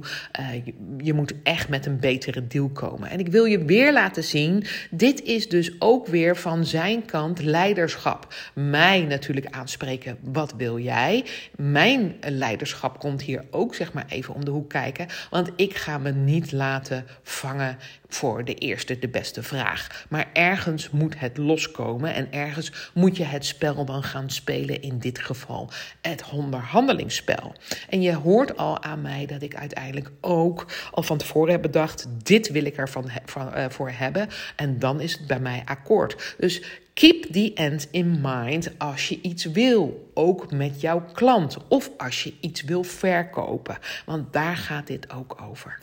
Je, 0.65 0.74
je, 0.98 1.13
moet 1.13 1.34
echt 1.44 1.70
met 1.70 1.86
een 1.86 2.00
betere 2.00 2.48
deal 2.48 2.70
komen. 2.70 3.10
En 3.10 3.20
ik 3.20 3.28
wil 3.28 3.46
je 3.46 3.65
weer 3.65 3.94
laten 3.94 4.24
zien, 4.24 4.63
dit 4.89 5.24
is 5.24 5.50
dus 5.50 5.72
ook 5.80 6.08
weer 6.08 6.38
van 6.38 6.65
zijn 6.65 7.06
kant 7.06 7.41
leiderschap. 7.41 8.34
Mij 8.54 9.02
natuurlijk 9.02 9.46
aanspreken, 9.71 10.17
wat 10.21 10.53
wil 10.57 10.79
jij? 10.79 11.25
Mijn 11.55 12.15
leiderschap 12.21 12.99
komt 12.99 13.21
hier 13.21 13.45
ook 13.51 13.75
zeg 13.75 13.93
maar 13.93 14.05
even 14.10 14.34
om 14.34 14.45
de 14.45 14.51
hoek 14.51 14.69
kijken, 14.69 15.07
want 15.29 15.49
ik 15.55 15.75
ga 15.75 15.97
me 15.97 16.12
niet 16.12 16.51
laten 16.51 17.05
vangen 17.23 17.77
voor 18.07 18.45
de 18.45 18.53
eerste, 18.53 18.99
de 18.99 19.07
beste 19.07 19.43
vraag. 19.43 20.05
Maar 20.10 20.29
ergens 20.34 20.89
moet 20.89 21.19
het 21.19 21.38
loskomen 21.38 22.13
en 22.13 22.31
ergens 22.31 22.91
moet 22.93 23.17
je 23.17 23.23
het 23.23 23.45
spel 23.45 23.86
dan 23.86 24.03
gaan 24.03 24.29
spelen, 24.29 24.81
in 24.81 24.99
dit 24.99 25.19
geval 25.19 25.69
het 26.01 26.23
onderhandelingsspel. 26.31 27.53
En 27.89 28.01
je 28.01 28.15
hoort 28.15 28.57
al 28.57 28.84
aan 28.84 29.01
mij 29.01 29.25
dat 29.25 29.41
ik 29.41 29.55
uiteindelijk 29.55 30.12
ook 30.21 30.65
al 30.91 31.03
van 31.03 31.17
tevoren 31.17 31.51
heb 31.51 31.62
bedacht: 31.62 32.07
dit 32.23 32.51
wil 32.51 32.65
ik 32.65 32.77
ervan 32.77 33.10
van, 33.25 33.57
uh, 33.57 33.65
voor 33.69 33.89
hebben. 33.89 34.29
En 34.55 34.79
dan 34.79 35.01
is 35.01 35.13
het 35.13 35.27
bij 35.27 35.39
mij 35.39 35.62
akkoord. 35.65 36.36
Dus 36.38 36.62
Keep 36.93 37.23
the 37.32 37.51
end 37.54 37.88
in 37.91 38.19
mind 38.21 38.71
als 38.77 39.10
je 39.10 39.21
iets 39.21 39.45
wil, 39.45 40.12
ook 40.13 40.51
met 40.51 40.82
jouw 40.82 41.06
klant 41.13 41.58
of 41.67 41.89
als 41.97 42.23
je 42.23 42.34
iets 42.39 42.62
wil 42.62 42.84
verkopen, 42.84 43.77
want 44.06 44.34
daar 44.34 44.58
gaat 44.58 44.88
dit 44.88 45.12
ook 45.12 45.41
over. 45.49 45.80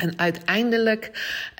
En 0.00 0.18
uiteindelijk 0.18 1.10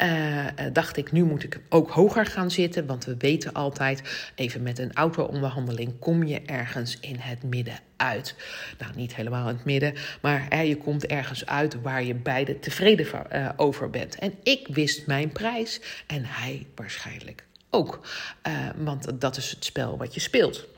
uh, 0.03 0.47
dacht 0.73 0.97
ik, 0.97 1.13
nu 1.13 1.25
moet 1.25 1.43
ik 1.43 1.61
ook 1.69 1.91
hoger 1.91 2.27
gaan 2.27 2.51
zitten. 2.51 2.87
Want 2.87 3.05
we 3.05 3.15
weten 3.19 3.53
altijd, 3.53 4.31
even 4.35 4.63
met 4.63 4.79
een 4.79 4.93
auto-onderhandeling 4.93 5.99
kom 5.99 6.25
je 6.25 6.43
ergens 6.43 6.99
in 7.01 7.17
het 7.19 7.43
midden 7.43 7.79
uit. 7.97 8.35
Nou, 8.79 8.93
niet 8.97 9.15
helemaal 9.15 9.49
in 9.49 9.55
het 9.55 9.65
midden, 9.65 9.95
maar 10.21 10.47
hè, 10.49 10.61
je 10.61 10.77
komt 10.77 11.07
ergens 11.07 11.47
uit 11.47 11.81
waar 11.83 12.05
je 12.05 12.15
beide 12.15 12.59
tevreden 12.59 13.07
uh, 13.33 13.49
over 13.57 13.91
bent. 13.91 14.19
En 14.19 14.35
ik 14.43 14.67
wist 14.71 15.07
mijn 15.07 15.33
prijs 15.33 15.81
en 16.07 16.23
hij 16.25 16.67
waarschijnlijk 16.75 17.45
ook. 17.71 18.01
Uh, 18.47 18.53
want 18.77 19.21
dat 19.21 19.37
is 19.37 19.51
het 19.51 19.65
spel 19.65 19.99
wat 19.99 20.15
je 20.15 20.21
speelt. 20.21 20.69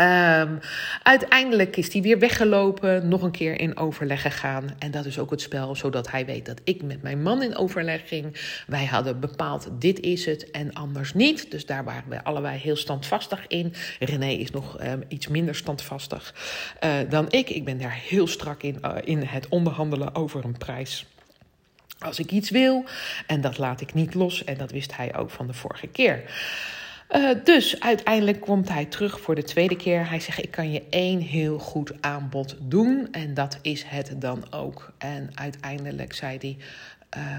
Um, 0.00 0.58
uiteindelijk 1.02 1.76
is 1.76 1.92
hij 1.92 2.02
weer 2.02 2.18
weggelopen, 2.18 3.08
nog 3.08 3.22
een 3.22 3.30
keer 3.30 3.60
in 3.60 3.76
overleg 3.76 4.22
gegaan. 4.22 4.64
En 4.78 4.90
dat 4.90 5.04
is 5.04 5.18
ook 5.18 5.30
het 5.30 5.40
spel, 5.40 5.76
zodat 5.76 6.10
hij 6.10 6.26
weet 6.26 6.46
dat 6.46 6.60
ik 6.64 6.82
met 6.82 7.02
mijn 7.02 7.22
man 7.22 7.42
in 7.42 7.56
overleg 7.56 8.08
ging. 8.08 8.36
Wij 8.66 8.84
hadden 8.84 9.20
bepaald, 9.20 9.68
dit 9.72 10.00
is 10.00 10.26
het 10.26 10.50
en 10.50 10.72
anders 10.72 11.14
niet. 11.14 11.50
Dus 11.50 11.66
daar 11.66 11.84
waren 11.84 12.08
we 12.08 12.24
allebei 12.24 12.58
heel 12.58 12.76
standvastig 12.76 13.46
in. 13.46 13.74
René 13.98 14.30
is 14.30 14.50
nog 14.50 14.82
um, 14.82 15.02
iets 15.08 15.28
minder 15.28 15.54
standvastig 15.54 16.34
uh, 16.84 16.94
dan 17.08 17.26
ik. 17.30 17.50
Ik 17.50 17.64
ben 17.64 17.78
daar 17.78 18.00
heel 18.08 18.26
strak 18.26 18.62
in, 18.62 18.78
uh, 18.84 18.92
in 19.04 19.22
het 19.22 19.48
onderhandelen 19.48 20.14
over 20.14 20.44
een 20.44 20.58
prijs. 20.58 21.06
Als 21.98 22.18
ik 22.18 22.30
iets 22.30 22.50
wil, 22.50 22.84
en 23.26 23.40
dat 23.40 23.58
laat 23.58 23.80
ik 23.80 23.94
niet 23.94 24.14
los. 24.14 24.44
En 24.44 24.56
dat 24.56 24.70
wist 24.70 24.96
hij 24.96 25.16
ook 25.16 25.30
van 25.30 25.46
de 25.46 25.52
vorige 25.52 25.86
keer. 25.86 26.22
Uh, 27.10 27.30
dus 27.44 27.80
uiteindelijk 27.80 28.40
komt 28.40 28.68
hij 28.68 28.84
terug 28.84 29.20
voor 29.20 29.34
de 29.34 29.42
tweede 29.42 29.76
keer. 29.76 30.08
Hij 30.08 30.20
zegt: 30.20 30.42
Ik 30.42 30.50
kan 30.50 30.72
je 30.72 30.82
één 30.90 31.20
heel 31.20 31.58
goed 31.58 32.02
aanbod 32.02 32.56
doen. 32.60 33.08
En 33.10 33.34
dat 33.34 33.58
is 33.62 33.84
het 33.84 34.14
dan 34.18 34.52
ook. 34.52 34.92
En 34.98 35.30
uiteindelijk 35.34 36.12
zei 36.12 36.38
hij: 36.38 36.56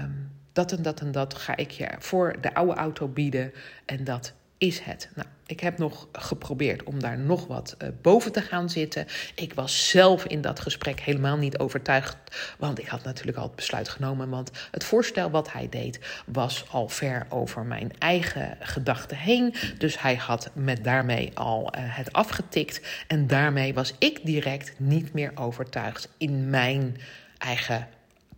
um, 0.04 0.30
Dat 0.52 0.72
en 0.72 0.82
dat 0.82 1.00
en 1.00 1.12
dat 1.12 1.34
ga 1.34 1.56
ik 1.56 1.70
je 1.70 1.88
voor 1.98 2.36
de 2.40 2.54
oude 2.54 2.74
auto 2.74 3.08
bieden. 3.08 3.52
En 3.84 4.04
dat 4.04 4.32
is 4.58 4.78
het. 4.78 5.08
Nou, 5.14 5.28
ik 5.46 5.60
heb 5.60 5.78
nog 5.78 6.08
geprobeerd 6.12 6.82
om 6.82 7.00
daar 7.00 7.18
nog 7.18 7.46
wat 7.46 7.76
uh, 7.82 7.88
boven 8.02 8.32
te 8.32 8.42
gaan 8.42 8.70
zitten. 8.70 9.06
Ik 9.34 9.54
was 9.54 9.88
zelf 9.88 10.24
in 10.24 10.40
dat 10.40 10.60
gesprek 10.60 11.00
helemaal 11.00 11.36
niet 11.36 11.58
overtuigd, 11.58 12.16
want 12.58 12.78
ik 12.78 12.86
had 12.86 13.04
natuurlijk 13.04 13.36
al 13.36 13.42
het 13.46 13.54
besluit 13.54 13.88
genomen. 13.88 14.28
Want 14.28 14.50
het 14.70 14.84
voorstel 14.84 15.30
wat 15.30 15.52
hij 15.52 15.68
deed 15.68 16.00
was 16.26 16.64
al 16.70 16.88
ver 16.88 17.26
over 17.28 17.64
mijn 17.64 17.92
eigen 17.98 18.56
gedachten 18.60 19.16
heen. 19.16 19.54
Dus 19.78 20.00
hij 20.00 20.14
had 20.14 20.50
met 20.54 20.84
daarmee 20.84 21.30
al 21.34 21.62
uh, 21.62 21.82
het 21.84 22.12
afgetikt. 22.12 22.80
En 23.06 23.26
daarmee 23.26 23.74
was 23.74 23.94
ik 23.98 24.20
direct 24.24 24.72
niet 24.78 25.12
meer 25.12 25.32
overtuigd 25.34 26.08
in 26.16 26.50
mijn 26.50 26.96
eigen 27.38 27.88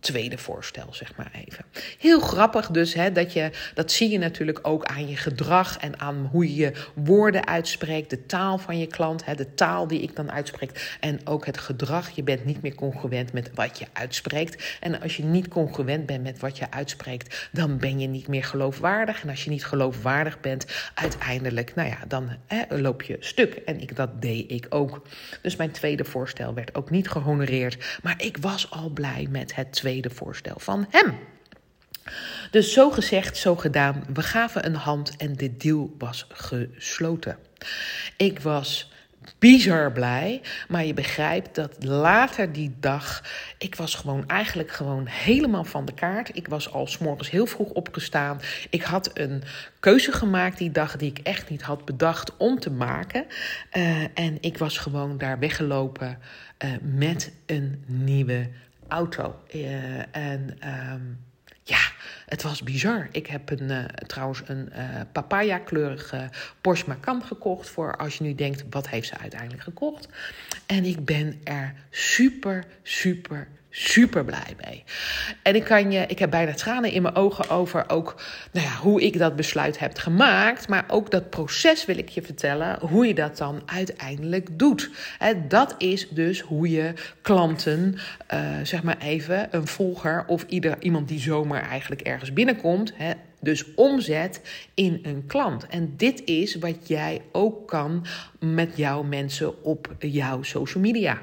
tweede 0.01 0.37
voorstel, 0.37 0.93
zeg 0.93 1.15
maar 1.15 1.31
even. 1.47 1.65
Heel 1.99 2.19
grappig 2.19 2.67
dus, 2.67 2.93
hè, 2.93 3.11
dat, 3.11 3.33
je, 3.33 3.51
dat 3.73 3.91
zie 3.91 4.09
je 4.09 4.17
natuurlijk 4.17 4.59
ook 4.61 4.85
aan 4.85 5.07
je 5.07 5.15
gedrag 5.15 5.77
en 5.77 5.99
aan 5.99 6.29
hoe 6.31 6.55
je 6.55 6.71
woorden 6.93 7.47
uitspreekt, 7.47 8.09
de 8.09 8.25
taal 8.25 8.57
van 8.57 8.79
je 8.79 8.87
klant, 8.87 9.25
hè, 9.25 9.35
de 9.35 9.53
taal 9.53 9.87
die 9.87 10.01
ik 10.01 10.15
dan 10.15 10.31
uitspreek 10.31 10.97
en 10.99 11.19
ook 11.23 11.45
het 11.45 11.57
gedrag. 11.57 12.09
Je 12.09 12.23
bent 12.23 12.45
niet 12.45 12.61
meer 12.61 12.75
congruent 12.75 13.33
met 13.33 13.51
wat 13.53 13.79
je 13.79 13.85
uitspreekt. 13.93 14.77
En 14.79 15.01
als 15.01 15.17
je 15.17 15.23
niet 15.23 15.47
congruent 15.47 16.05
bent 16.05 16.23
met 16.23 16.39
wat 16.39 16.57
je 16.57 16.71
uitspreekt, 16.71 17.49
dan 17.51 17.77
ben 17.77 17.99
je 17.99 18.07
niet 18.07 18.27
meer 18.27 18.43
geloofwaardig. 18.43 19.21
En 19.23 19.29
als 19.29 19.43
je 19.43 19.49
niet 19.49 19.65
geloofwaardig 19.65 20.39
bent, 20.39 20.65
uiteindelijk, 20.93 21.75
nou 21.75 21.89
ja, 21.89 21.97
dan 22.07 22.29
hè, 22.47 22.77
loop 22.77 23.01
je 23.01 23.17
stuk. 23.19 23.53
En 23.53 23.81
ik, 23.81 23.95
dat 23.95 24.21
deed 24.21 24.51
ik 24.51 24.65
ook. 24.69 25.01
Dus 25.41 25.55
mijn 25.55 25.71
tweede 25.71 26.03
voorstel 26.03 26.53
werd 26.53 26.75
ook 26.75 26.89
niet 26.89 27.09
gehonoreerd, 27.09 27.99
maar 28.03 28.21
ik 28.23 28.37
was 28.37 28.71
al 28.71 28.89
blij 28.89 29.27
met 29.29 29.55
het 29.55 29.71
tweede 29.71 29.89
voorstel 29.99 30.59
van 30.59 30.85
hem. 30.89 31.17
Dus 32.51 32.73
zo 32.73 32.91
gezegd, 32.91 33.37
zo 33.37 33.55
gedaan. 33.55 34.03
We 34.13 34.21
gaven 34.21 34.65
een 34.65 34.75
hand 34.75 35.15
en 35.17 35.35
de 35.35 35.57
deal 35.57 35.95
was 35.97 36.25
gesloten. 36.29 37.37
Ik 38.17 38.39
was 38.39 38.91
bizar 39.39 39.91
blij, 39.91 40.41
maar 40.67 40.85
je 40.85 40.93
begrijpt 40.93 41.55
dat 41.55 41.83
later 41.83 42.51
die 42.51 42.75
dag, 42.79 43.23
ik 43.57 43.75
was 43.75 43.95
gewoon 43.95 44.27
eigenlijk 44.27 44.71
gewoon 44.71 45.05
helemaal 45.07 45.63
van 45.63 45.85
de 45.85 45.93
kaart. 45.93 46.35
Ik 46.35 46.47
was 46.47 46.71
al 46.71 46.87
s'morgens 46.87 47.29
heel 47.29 47.45
vroeg 47.45 47.69
opgestaan. 47.69 48.39
Ik 48.69 48.81
had 48.81 49.17
een 49.17 49.43
keuze 49.79 50.11
gemaakt 50.11 50.57
die 50.57 50.71
dag 50.71 50.97
die 50.97 51.09
ik 51.09 51.19
echt 51.19 51.49
niet 51.49 51.61
had 51.61 51.85
bedacht 51.85 52.37
om 52.37 52.59
te 52.59 52.71
maken. 52.71 53.25
Uh, 53.73 54.01
en 54.13 54.37
ik 54.39 54.57
was 54.57 54.77
gewoon 54.77 55.17
daar 55.17 55.39
weggelopen 55.39 56.17
uh, 56.65 56.71
met 56.81 57.31
een 57.45 57.83
nieuwe 57.85 58.49
auto. 58.91 59.35
Uh, 59.53 60.15
en 60.15 60.57
um, 60.93 61.19
ja, 61.63 61.91
het 62.25 62.41
was 62.41 62.63
bizar. 62.63 63.07
Ik 63.11 63.27
heb 63.27 63.49
een, 63.49 63.69
uh, 63.69 63.83
trouwens 63.85 64.41
een 64.45 64.69
uh, 64.75 65.01
papaya-kleurige 65.11 66.29
Porsche 66.61 66.87
Macan 66.87 67.23
gekocht. 67.23 67.69
Voor 67.69 67.97
als 67.97 68.17
je 68.17 68.23
nu 68.23 68.35
denkt, 68.35 68.63
wat 68.69 68.89
heeft 68.89 69.07
ze 69.07 69.17
uiteindelijk 69.17 69.63
gekocht? 69.63 70.07
En 70.65 70.85
ik 70.85 71.05
ben 71.05 71.41
er 71.43 71.73
super, 71.89 72.65
super, 72.83 73.47
super 73.71 74.25
blij 74.25 74.55
mee. 74.65 74.83
En 75.43 75.55
ik, 75.55 75.63
kan 75.63 75.91
je, 75.91 76.05
ik 76.07 76.19
heb 76.19 76.29
bijna 76.29 76.53
tranen 76.53 76.91
in 76.91 77.01
mijn 77.01 77.15
ogen 77.15 77.49
over 77.49 77.89
ook 77.89 78.21
nou 78.51 78.65
ja, 78.65 78.75
hoe 78.75 79.01
ik 79.01 79.17
dat 79.17 79.35
besluit 79.35 79.79
heb 79.79 79.97
gemaakt. 79.97 80.67
Maar 80.67 80.85
ook 80.87 81.11
dat 81.11 81.29
proces 81.29 81.85
wil 81.85 81.97
ik 81.97 82.09
je 82.09 82.21
vertellen, 82.21 82.79
hoe 82.79 83.07
je 83.07 83.13
dat 83.13 83.37
dan 83.37 83.61
uiteindelijk 83.65 84.59
doet. 84.59 84.89
Dat 85.47 85.75
is 85.77 86.09
dus 86.09 86.41
hoe 86.41 86.69
je 86.69 86.93
klanten, 87.21 87.95
uh, 88.33 88.39
zeg 88.63 88.83
maar 88.83 88.97
even, 88.97 89.47
een 89.51 89.67
volger 89.67 90.23
of 90.27 90.45
ieder, 90.47 90.75
iemand 90.79 91.07
die 91.07 91.19
zomaar 91.19 91.69
eigenlijk 91.69 92.01
ergens 92.01 92.33
binnenkomt. 92.33 92.93
Dus 93.39 93.73
omzet 93.75 94.41
in 94.73 94.99
een 95.03 95.23
klant. 95.27 95.67
En 95.67 95.93
dit 95.97 96.21
is 96.25 96.55
wat 96.55 96.87
jij 96.87 97.21
ook 97.31 97.67
kan 97.67 98.05
met 98.39 98.77
jouw 98.77 99.03
mensen 99.03 99.63
op 99.63 99.95
jouw 99.99 100.43
social 100.43 100.83
media. 100.83 101.21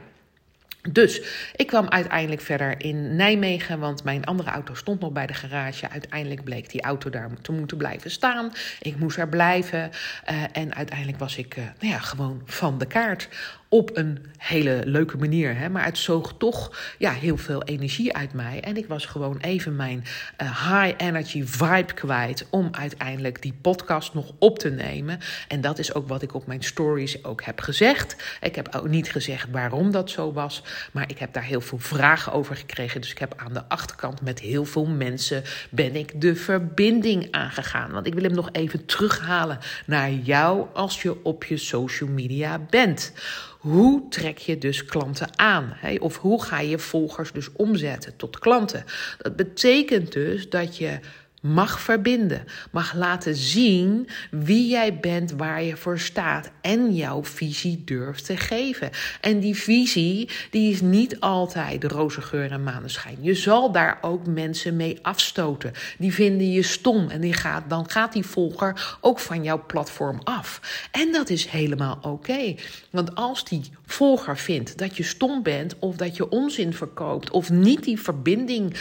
Dus 0.92 1.22
ik 1.56 1.66
kwam 1.66 1.88
uiteindelijk 1.88 2.40
verder 2.40 2.80
in 2.80 3.16
Nijmegen, 3.16 3.78
want 3.78 4.04
mijn 4.04 4.24
andere 4.24 4.50
auto 4.50 4.74
stond 4.74 5.00
nog 5.00 5.12
bij 5.12 5.26
de 5.26 5.34
garage. 5.34 5.88
Uiteindelijk 5.88 6.44
bleek 6.44 6.70
die 6.70 6.82
auto 6.82 7.10
daar 7.10 7.28
te 7.42 7.52
moeten 7.52 7.76
blijven 7.76 8.10
staan. 8.10 8.52
Ik 8.80 8.98
moest 8.98 9.18
er 9.18 9.28
blijven 9.28 9.90
uh, 10.30 10.42
en 10.52 10.74
uiteindelijk 10.74 11.18
was 11.18 11.36
ik 11.36 11.56
uh, 11.56 11.64
nou 11.80 11.92
ja, 11.92 11.98
gewoon 11.98 12.42
van 12.44 12.78
de 12.78 12.86
kaart 12.86 13.28
op 13.68 13.96
een 13.96 14.18
hele 14.36 14.82
leuke 14.84 15.16
manier. 15.16 15.56
Hè? 15.56 15.68
Maar 15.68 15.84
het 15.84 15.98
zoog 15.98 16.34
toch 16.38 16.78
ja, 16.98 17.12
heel 17.12 17.36
veel 17.36 17.62
energie 17.62 18.16
uit 18.16 18.32
mij. 18.32 18.60
En 18.60 18.76
ik 18.76 18.86
was 18.86 19.06
gewoon 19.06 19.38
even 19.40 19.76
mijn 19.76 20.04
uh, 20.42 20.70
high 20.72 20.94
energy 20.96 21.44
vibe 21.44 21.92
kwijt 21.94 22.46
om 22.50 22.68
uiteindelijk 22.70 23.42
die 23.42 23.54
podcast 23.60 24.14
nog 24.14 24.32
op 24.38 24.58
te 24.58 24.70
nemen. 24.70 25.18
En 25.48 25.60
dat 25.60 25.78
is 25.78 25.94
ook 25.94 26.08
wat 26.08 26.22
ik 26.22 26.34
op 26.34 26.46
mijn 26.46 26.62
stories 26.62 27.24
ook 27.24 27.42
heb 27.42 27.60
gezegd. 27.60 28.16
Ik 28.40 28.54
heb 28.54 28.74
ook 28.74 28.88
niet 28.88 29.10
gezegd 29.10 29.50
waarom 29.50 29.90
dat 29.90 30.10
zo 30.10 30.32
was, 30.32 30.62
maar 30.92 31.10
ik 31.10 31.18
heb 31.18 31.32
daar 31.32 31.42
heel 31.42 31.60
veel 31.60 31.78
vragen 31.78 32.32
over 32.32 32.56
gekregen. 32.56 33.00
Dus 33.00 33.10
ik 33.10 33.18
heb 33.18 33.34
aan 33.36 33.52
de 33.52 33.68
achterkant 33.68 34.22
met 34.22 34.40
heel 34.40 34.64
veel 34.64 34.86
mensen 34.86 35.42
ben 35.70 35.96
ik 35.96 36.20
de 36.20 36.36
verbinding 36.36 37.28
aangegaan. 37.30 37.90
Want 37.90 38.06
ik 38.06 38.14
wil 38.14 38.22
hem 38.22 38.34
nog 38.34 38.48
even 38.52 38.86
terughalen 38.86 39.58
naar 39.86 40.10
jou 40.10 40.66
als 40.72 41.02
je 41.02 41.24
op 41.24 41.44
je 41.44 41.56
social 41.56 42.10
media 42.10 42.58
bent. 42.70 43.12
Hoe 43.58 44.08
trek 44.08 44.38
je 44.38 44.58
dus 44.58 44.84
klanten 44.84 45.38
aan? 45.38 45.76
Of 45.98 46.16
hoe 46.16 46.42
ga 46.42 46.60
je 46.60 46.78
volgers 46.78 47.32
dus 47.32 47.52
omzetten 47.52 48.16
tot 48.16 48.38
klanten? 48.38 48.84
Dat 49.18 49.36
betekent 49.36 50.12
dus 50.12 50.48
dat 50.48 50.76
je 50.76 50.98
mag 51.42 51.80
verbinden, 51.80 52.44
mag 52.70 52.94
laten 52.94 53.36
zien 53.36 54.08
wie 54.30 54.68
jij 54.68 54.98
bent, 54.98 55.32
waar 55.32 55.62
je 55.62 55.76
voor 55.76 55.98
staat 55.98 56.50
en 56.60 56.94
jouw 56.94 57.24
visie 57.24 57.82
durft 57.84 58.24
te 58.24 58.36
geven. 58.36 58.90
En 59.20 59.40
die 59.40 59.54
visie, 59.54 60.28
die 60.50 60.72
is 60.72 60.80
niet 60.80 61.20
altijd 61.20 61.84
roze 61.84 62.20
geur 62.20 62.50
en 62.50 62.62
maneschijn. 62.62 63.16
Je 63.20 63.34
zal 63.34 63.72
daar 63.72 63.98
ook 64.00 64.26
mensen 64.26 64.76
mee 64.76 64.98
afstoten. 65.02 65.72
Die 65.98 66.14
vinden 66.14 66.52
je 66.52 66.62
stom 66.62 67.08
en 67.08 67.20
die 67.20 67.32
gaat, 67.32 67.62
dan 67.68 67.90
gaat 67.90 68.12
die 68.12 68.26
volger 68.26 68.96
ook 69.00 69.18
van 69.18 69.42
jouw 69.42 69.64
platform 69.66 70.20
af. 70.24 70.60
En 70.90 71.12
dat 71.12 71.30
is 71.30 71.46
helemaal 71.46 71.98
oké. 72.02 72.54
Want 72.90 73.14
als 73.14 73.44
die 73.44 73.62
volger 73.86 74.38
vindt 74.38 74.78
dat 74.78 74.96
je 74.96 75.02
stom 75.02 75.42
bent 75.42 75.78
of 75.78 75.96
dat 75.96 76.16
je 76.16 76.28
onzin 76.28 76.74
verkoopt 76.74 77.30
of 77.30 77.50
niet 77.50 77.84
die 77.84 78.00
verbinding 78.00 78.74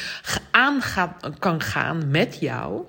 aan 0.51 0.81
kan 1.39 1.61
gaan 1.61 2.11
met 2.11 2.39
jou 2.47 2.85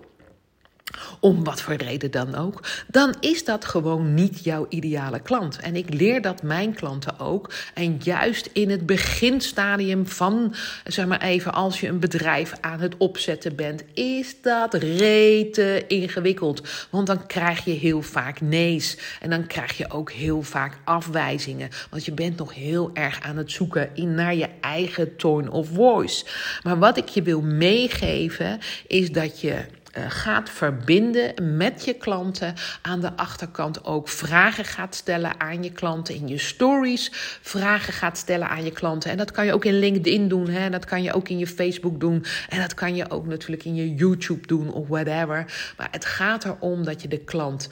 om 1.20 1.44
wat 1.44 1.60
voor 1.60 1.74
reden 1.74 2.10
dan 2.10 2.34
ook, 2.34 2.64
dan 2.86 3.14
is 3.20 3.44
dat 3.44 3.64
gewoon 3.64 4.14
niet 4.14 4.44
jouw 4.44 4.66
ideale 4.68 5.20
klant. 5.20 5.58
En 5.58 5.76
ik 5.76 5.94
leer 5.94 6.22
dat 6.22 6.42
mijn 6.42 6.74
klanten 6.74 7.18
ook. 7.18 7.52
En 7.74 8.00
juist 8.02 8.50
in 8.52 8.70
het 8.70 8.86
beginstadium 8.86 10.06
van, 10.06 10.54
zeg 10.84 11.06
maar 11.06 11.22
even, 11.22 11.52
als 11.52 11.80
je 11.80 11.88
een 11.88 11.98
bedrijf 11.98 12.52
aan 12.60 12.80
het 12.80 12.96
opzetten 12.96 13.56
bent, 13.56 13.84
is 13.94 14.36
dat 14.42 14.74
rete 14.74 15.84
ingewikkeld. 15.86 16.68
Want 16.90 17.06
dan 17.06 17.26
krijg 17.26 17.64
je 17.64 17.72
heel 17.72 18.02
vaak 18.02 18.40
nee's. 18.40 18.98
En 19.20 19.30
dan 19.30 19.46
krijg 19.46 19.76
je 19.76 19.90
ook 19.90 20.12
heel 20.12 20.42
vaak 20.42 20.78
afwijzingen. 20.84 21.68
Want 21.90 22.04
je 22.04 22.12
bent 22.12 22.36
nog 22.36 22.54
heel 22.54 22.90
erg 22.94 23.20
aan 23.22 23.36
het 23.36 23.50
zoeken 23.50 23.90
in 23.94 24.14
naar 24.14 24.34
je 24.34 24.48
eigen 24.60 25.16
tone 25.16 25.50
of 25.50 25.68
voice. 25.68 26.24
Maar 26.62 26.78
wat 26.78 26.96
ik 26.96 27.08
je 27.08 27.22
wil 27.22 27.40
meegeven, 27.40 28.58
is 28.86 29.12
dat 29.12 29.40
je 29.40 29.64
gaat 29.92 30.50
verbinden 30.50 31.56
met 31.56 31.84
je 31.84 31.94
klanten. 31.94 32.54
Aan 32.82 33.00
de 33.00 33.16
achterkant 33.16 33.84
ook 33.84 34.08
vragen 34.08 34.64
gaat 34.64 34.94
stellen 34.94 35.40
aan 35.40 35.62
je 35.62 35.72
klanten. 35.72 36.14
In 36.14 36.28
je 36.28 36.38
stories 36.38 37.10
vragen 37.42 37.92
gaat 37.92 38.18
stellen 38.18 38.48
aan 38.48 38.64
je 38.64 38.72
klanten. 38.72 39.10
En 39.10 39.16
dat 39.16 39.30
kan 39.30 39.46
je 39.46 39.52
ook 39.52 39.64
in 39.64 39.78
LinkedIn 39.78 40.28
doen. 40.28 40.48
Hè? 40.48 40.70
Dat 40.70 40.84
kan 40.84 41.02
je 41.02 41.12
ook 41.12 41.28
in 41.28 41.38
je 41.38 41.46
Facebook 41.46 42.00
doen. 42.00 42.24
En 42.48 42.60
dat 42.60 42.74
kan 42.74 42.96
je 42.96 43.10
ook 43.10 43.26
natuurlijk 43.26 43.64
in 43.64 43.74
je 43.74 43.94
YouTube 43.94 44.46
doen 44.46 44.72
of 44.72 44.88
whatever. 44.88 45.72
Maar 45.76 45.88
het 45.90 46.04
gaat 46.04 46.44
erom 46.44 46.84
dat 46.84 47.02
je 47.02 47.08
de 47.08 47.24
klant 47.24 47.68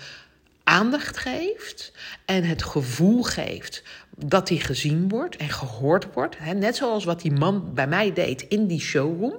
aandacht 0.65 1.17
geeft 1.17 1.93
en 2.25 2.45
het 2.45 2.63
gevoel 2.63 3.23
geeft 3.23 3.83
dat 4.17 4.49
hij 4.49 4.59
gezien 4.59 5.09
wordt 5.09 5.37
en 5.37 5.49
gehoord 5.49 6.07
wordt. 6.13 6.37
Net 6.55 6.77
zoals 6.77 7.05
wat 7.05 7.21
die 7.21 7.33
man 7.33 7.75
bij 7.75 7.87
mij 7.87 8.13
deed 8.13 8.43
in 8.43 8.67
die 8.67 8.81
showroom 8.81 9.35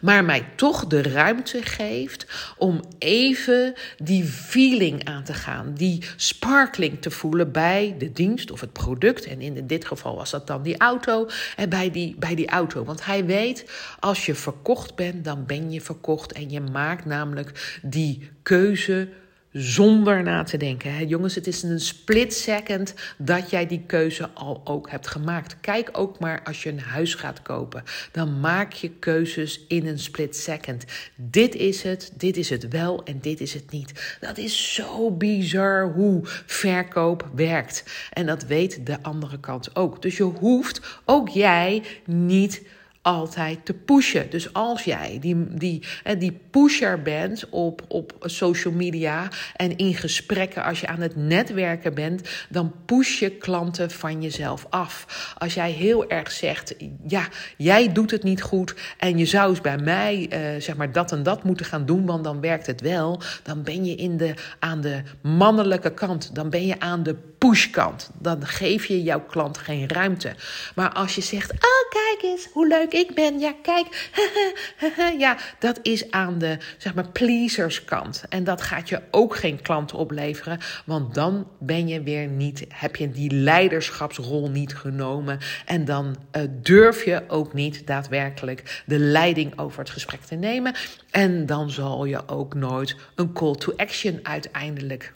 maar 0.00 0.24
mij 0.24 0.46
toch 0.56 0.86
de 0.86 1.02
ruimte 1.02 1.62
geeft 1.62 2.26
om 2.56 2.80
even 2.98 3.74
die 3.96 4.24
feeling 4.24 5.04
aan 5.04 5.24
te 5.24 5.34
gaan, 5.34 5.74
die 5.74 6.02
sparkling 6.16 7.02
te 7.02 7.10
voelen 7.10 7.52
bij 7.52 7.94
de 7.98 8.12
dienst 8.12 8.50
of 8.50 8.60
het 8.60 8.72
product. 8.72 9.24
En 9.24 9.40
in 9.40 9.66
dit 9.66 9.84
geval 9.84 10.16
was 10.16 10.30
dat 10.30 10.46
dan 10.46 10.62
die 10.62 10.78
auto 10.78 11.28
en 11.56 11.68
bij 11.68 11.90
die, 11.90 12.16
bij 12.18 12.34
die 12.34 12.48
auto. 12.48 12.84
Want 12.84 13.04
hij 13.04 13.24
weet, 13.24 13.70
als 14.00 14.26
je 14.26 14.34
verkocht 14.34 14.94
bent, 14.94 15.24
dan 15.24 15.46
ben 15.46 15.70
je 15.70 15.80
verkocht 15.80 16.32
en 16.32 16.50
je 16.50 16.60
maakt 16.60 17.04
namelijk 17.04 17.78
die 17.82 18.30
keuze 18.42 19.08
zonder 19.52 20.22
na 20.22 20.42
te 20.42 20.56
denken. 20.56 20.94
Hè? 20.94 21.04
Jongens, 21.08 21.34
het 21.34 21.46
is 21.46 21.62
een 21.62 21.80
split 21.80 22.34
second 22.34 22.94
dat 23.16 23.50
jij 23.50 23.66
die 23.66 23.82
keuze 23.86 24.28
al 24.34 24.60
ook 24.64 24.90
hebt 24.90 25.06
gemaakt. 25.06 25.60
Kijk 25.60 25.88
ook 25.92 26.18
maar 26.18 26.42
als 26.44 26.62
je 26.62 26.70
een 26.70 26.80
huis 26.80 27.14
gaat 27.14 27.42
kopen. 27.42 27.82
Dan 28.12 28.40
maak 28.40 28.72
je 28.72 28.90
keuzes 28.90 29.60
in 29.68 29.86
een 29.86 29.98
split 29.98 30.36
second. 30.36 30.84
Dit 31.14 31.54
is 31.54 31.82
het, 31.82 32.12
dit 32.16 32.36
is 32.36 32.50
het 32.50 32.68
wel 32.68 33.04
en 33.04 33.18
dit 33.20 33.40
is 33.40 33.54
het 33.54 33.70
niet. 33.70 34.16
Dat 34.20 34.38
is 34.38 34.74
zo 34.74 35.10
bizar 35.10 35.92
hoe 35.92 36.20
verkoop 36.46 37.28
werkt. 37.34 37.84
En 38.12 38.26
dat 38.26 38.44
weet 38.44 38.86
de 38.86 39.02
andere 39.02 39.40
kant 39.40 39.76
ook. 39.76 40.02
Dus 40.02 40.16
je 40.16 40.22
hoeft, 40.22 41.00
ook 41.04 41.28
jij, 41.28 41.82
niet 42.04 42.62
altijd 43.08 43.64
te 43.64 43.74
pushen. 43.74 44.30
Dus 44.30 44.52
als 44.52 44.84
jij 44.84 45.18
die, 45.20 45.54
die, 45.54 45.82
die 46.18 46.40
pusher 46.50 47.02
bent 47.02 47.48
op, 47.48 47.82
op 47.88 48.12
social 48.20 48.74
media 48.74 49.28
en 49.56 49.76
in 49.76 49.94
gesprekken, 49.94 50.64
als 50.64 50.80
je 50.80 50.86
aan 50.86 51.00
het 51.00 51.16
netwerken 51.16 51.94
bent, 51.94 52.28
dan 52.48 52.72
push 52.84 53.18
je 53.18 53.30
klanten 53.30 53.90
van 53.90 54.22
jezelf 54.22 54.66
af. 54.70 55.06
Als 55.38 55.54
jij 55.54 55.70
heel 55.70 56.10
erg 56.10 56.30
zegt, 56.30 56.74
ja, 57.06 57.28
jij 57.56 57.92
doet 57.92 58.10
het 58.10 58.22
niet 58.22 58.42
goed 58.42 58.74
en 58.98 59.18
je 59.18 59.26
zou 59.26 59.50
eens 59.50 59.60
bij 59.60 59.78
mij 59.78 60.26
uh, 60.32 60.60
zeg 60.60 60.76
maar 60.76 60.92
dat 60.92 61.12
en 61.12 61.22
dat 61.22 61.44
moeten 61.44 61.66
gaan 61.66 61.86
doen, 61.86 62.06
want 62.06 62.24
dan 62.24 62.40
werkt 62.40 62.66
het 62.66 62.80
wel, 62.80 63.20
dan 63.42 63.62
ben 63.62 63.84
je 63.84 63.94
in 63.94 64.16
de, 64.16 64.34
aan 64.58 64.80
de 64.80 65.02
mannelijke 65.20 65.94
kant, 65.94 66.34
dan 66.34 66.50
ben 66.50 66.66
je 66.66 66.80
aan 66.80 67.02
de 67.02 67.16
pushkant. 67.38 68.10
Dan 68.18 68.46
geef 68.46 68.86
je 68.86 69.02
jouw 69.02 69.20
klant 69.20 69.58
geen 69.58 69.88
ruimte. 69.88 70.34
Maar 70.74 70.92
als 70.92 71.14
je 71.14 71.20
zegt, 71.20 71.52
oh 71.52 71.90
kijk 71.90 72.22
eens 72.22 72.48
hoe 72.52 72.66
leuk 72.66 72.92
ik 72.98 73.14
ben. 73.14 73.38
Ja, 73.38 73.54
kijk. 73.62 74.10
ja, 75.18 75.36
dat 75.58 75.78
is 75.82 76.10
aan 76.10 76.38
de 76.38 76.58
zeg 76.78 76.94
maar 76.94 77.08
pleaserskant. 77.08 78.24
En 78.28 78.44
dat 78.44 78.62
gaat 78.62 78.88
je 78.88 79.00
ook 79.10 79.36
geen 79.36 79.62
klanten 79.62 79.98
opleveren. 79.98 80.58
Want 80.84 81.14
dan 81.14 81.48
ben 81.58 81.88
je 81.88 82.02
weer 82.02 82.26
niet, 82.26 82.64
heb 82.68 82.96
je 82.96 83.10
die 83.10 83.30
leiderschapsrol 83.32 84.50
niet 84.50 84.74
genomen. 84.74 85.38
En 85.64 85.84
dan 85.84 86.16
uh, 86.36 86.42
durf 86.50 87.04
je 87.04 87.22
ook 87.28 87.52
niet 87.52 87.86
daadwerkelijk 87.86 88.82
de 88.86 88.98
leiding 88.98 89.58
over 89.58 89.78
het 89.78 89.90
gesprek 89.90 90.20
te 90.20 90.34
nemen. 90.34 90.74
En 91.10 91.46
dan 91.46 91.70
zal 91.70 92.04
je 92.04 92.28
ook 92.28 92.54
nooit 92.54 92.96
een 93.14 93.32
call 93.32 93.54
to 93.54 93.72
action 93.76 94.20
uiteindelijk 94.22 95.12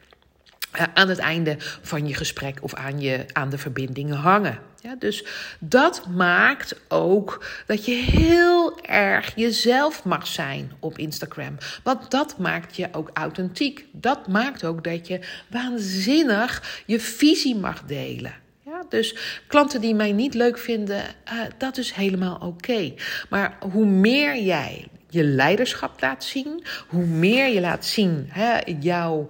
aan 0.95 1.09
het 1.09 1.19
einde 1.19 1.57
van 1.83 2.07
je 2.07 2.15
gesprek 2.15 2.59
of 2.63 2.75
aan, 2.75 3.01
je, 3.01 3.25
aan 3.33 3.51
de 3.51 3.59
verbindingen 3.59 4.17
hangen. 4.17 4.59
Ja, 4.81 4.95
dus 4.99 5.25
dat 5.59 6.07
maakt 6.07 6.75
ook 6.89 7.45
dat 7.67 7.85
je 7.85 7.95
heel 7.95 8.81
erg 8.81 9.33
jezelf 9.35 10.05
mag 10.05 10.27
zijn 10.27 10.73
op 10.79 10.99
Instagram. 10.99 11.57
Want 11.83 12.11
dat 12.11 12.39
maakt 12.39 12.77
je 12.77 12.89
ook 12.93 13.11
authentiek. 13.13 13.87
Dat 13.93 14.29
maakt 14.29 14.65
ook 14.65 14.85
dat 14.85 15.07
je 15.07 15.21
waanzinnig 15.51 16.83
je 16.87 17.01
visie 17.01 17.57
mag 17.57 17.83
delen. 17.83 18.35
Ja, 18.65 18.85
dus 18.89 19.17
klanten 19.47 19.81
die 19.81 19.95
mij 19.95 20.13
niet 20.13 20.35
leuk 20.35 20.59
vinden, 20.59 21.03
uh, 21.03 21.41
dat 21.59 21.77
is 21.77 21.93
helemaal 21.93 22.37
oké. 22.37 22.95
Maar 23.29 23.57
hoe 23.73 23.87
meer 23.87 24.43
jij 24.43 24.87
je 25.09 25.25
leiderschap 25.25 26.01
laat 26.01 26.25
zien, 26.25 26.65
hoe 26.89 27.05
meer 27.05 27.49
je 27.49 27.61
laat 27.61 27.85
zien 27.85 28.27
hè, 28.29 28.59
jouw 28.81 29.29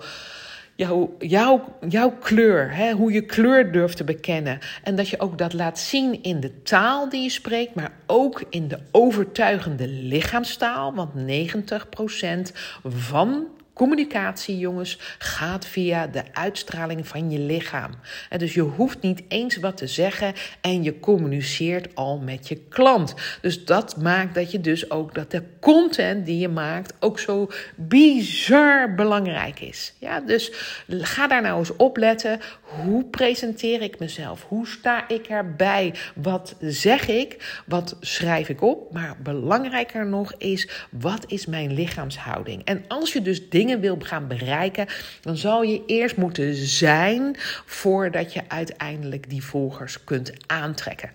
jouw, 0.77 1.17
jouw, 1.19 1.77
jouw 1.89 2.11
kleur, 2.11 2.75
hè, 2.75 2.93
hoe 2.93 3.13
je 3.13 3.21
kleur 3.21 3.73
durft 3.73 3.97
te 3.97 4.05
bekennen. 4.05 4.59
En 4.83 4.97
dat 4.97 5.09
je 5.09 5.21
ook 5.21 5.39
dat 5.39 5.53
laat 5.53 5.79
zien 5.79 6.23
in 6.23 6.41
de 6.41 6.63
taal 6.63 7.09
die 7.09 7.23
je 7.23 7.31
spreekt, 7.31 7.75
maar 7.75 7.93
ook 8.07 8.43
in 8.51 8.69
de 8.69 8.79
overtuigende 8.91 9.89
lichaamstaal. 9.89 10.95
Want 10.95 11.15
90% 11.15 12.53
van 12.85 13.47
Communicatie, 13.75 14.59
jongens, 14.59 14.99
gaat 15.19 15.67
via 15.67 16.07
de 16.07 16.23
uitstraling 16.33 17.09
van 17.09 17.31
je 17.31 17.39
lichaam. 17.39 17.91
En 18.29 18.39
dus 18.39 18.55
je 18.55 18.61
hoeft 18.61 19.01
niet 19.01 19.23
eens 19.29 19.57
wat 19.57 19.77
te 19.77 19.87
zeggen 19.87 20.33
en 20.61 20.83
je 20.83 21.01
communiceert 21.01 21.95
al 21.95 22.19
met 22.19 22.49
je 22.49 22.57
klant. 22.69 23.15
Dus 23.41 23.65
dat 23.65 23.97
maakt 23.97 24.35
dat 24.35 24.51
je 24.51 24.61
dus 24.61 24.91
ook 24.91 25.15
dat 25.15 25.31
de 25.31 25.43
content 25.61 26.27
die 26.27 26.39
je 26.39 26.49
maakt 26.49 26.95
ook 27.01 27.19
zo 27.19 27.51
bizar 27.77 28.95
belangrijk 28.95 29.61
is. 29.61 29.95
Ja, 29.99 30.21
dus 30.21 30.53
ga 30.89 31.27
daar 31.27 31.43
nou 31.43 31.59
eens 31.59 31.77
op 31.77 31.97
letten. 31.97 32.41
Hoe 32.63 33.05
presenteer 33.05 33.83
ik 33.83 33.99
mezelf? 33.99 34.45
Hoe 34.49 34.67
sta 34.67 35.09
ik 35.09 35.27
erbij? 35.27 35.95
Wat 36.15 36.57
zeg 36.61 37.09
ik? 37.09 37.63
Wat 37.67 37.97
schrijf 38.01 38.49
ik 38.49 38.63
op? 38.63 38.93
Maar 38.93 39.17
belangrijker 39.23 40.07
nog 40.07 40.33
is, 40.39 40.69
wat 40.91 41.25
is 41.27 41.47
mijn 41.47 41.75
lichaamshouding? 41.75 42.65
En 42.65 42.85
als 42.89 43.13
je 43.13 43.23
dus 43.23 43.49
dingen 43.49 43.62
wil 43.81 43.97
gaan 43.99 44.29
bereiken, 44.29 44.87
dan 45.21 45.37
zal 45.37 45.63
je 45.63 45.83
eerst 45.87 46.17
moeten 46.17 46.55
zijn 46.55 47.37
voordat 47.67 48.33
je 48.33 48.43
uiteindelijk 48.49 49.31
die 49.31 49.45
volgers 49.45 50.05
kunt 50.05 50.33
aantrekken. 50.47 51.11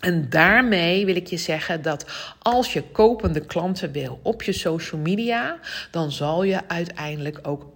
En 0.00 0.28
daarmee 0.28 1.04
wil 1.06 1.16
ik 1.16 1.26
je 1.26 1.36
zeggen 1.36 1.82
dat 1.82 2.06
als 2.38 2.72
je 2.72 2.82
kopende 2.82 3.40
klanten 3.40 3.92
wil 3.92 4.20
op 4.22 4.42
je 4.42 4.52
social 4.52 5.00
media, 5.00 5.58
dan 5.90 6.12
zal 6.12 6.42
je 6.42 6.68
uiteindelijk 6.68 7.38
ook 7.42 7.66